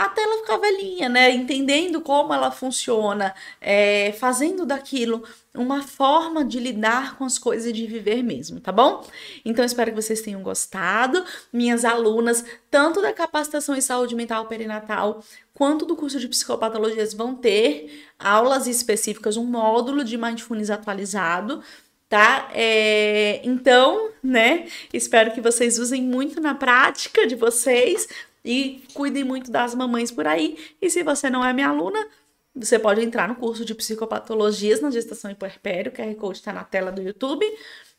[0.00, 1.30] até ela ficar velhinha, né?
[1.30, 5.22] Entendendo como ela funciona, é, fazendo daquilo
[5.54, 9.04] uma forma de lidar com as coisas e de viver mesmo, tá bom?
[9.44, 11.22] Então espero que vocês tenham gostado.
[11.52, 15.22] Minhas alunas, tanto da capacitação em saúde mental perinatal
[15.60, 21.62] quanto do curso de psicopatologias, vão ter aulas específicas, um módulo de mindfulness atualizado
[22.08, 22.50] tá?
[22.54, 24.66] É, então, né?
[24.90, 28.08] Espero que vocês usem muito na prática de vocês
[28.42, 30.56] e cuidem muito das mamães por aí.
[30.80, 32.04] E se você não é minha aluna,
[32.56, 36.54] você pode entrar no curso de psicopatologias na gestação e puerpério, o QR Code está
[36.54, 37.44] na tela do YouTube.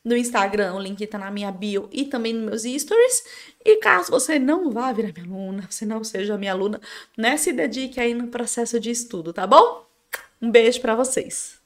[0.04, 3.24] No Instagram, o link está na minha bio e também nos meus stories.
[3.64, 6.82] E caso você não vá virar minha aluna, você não seja minha aluna,
[7.16, 7.38] né?
[7.38, 9.86] Se dedique aí no processo de estudo, tá bom?
[10.41, 11.61] Um beijo para vocês.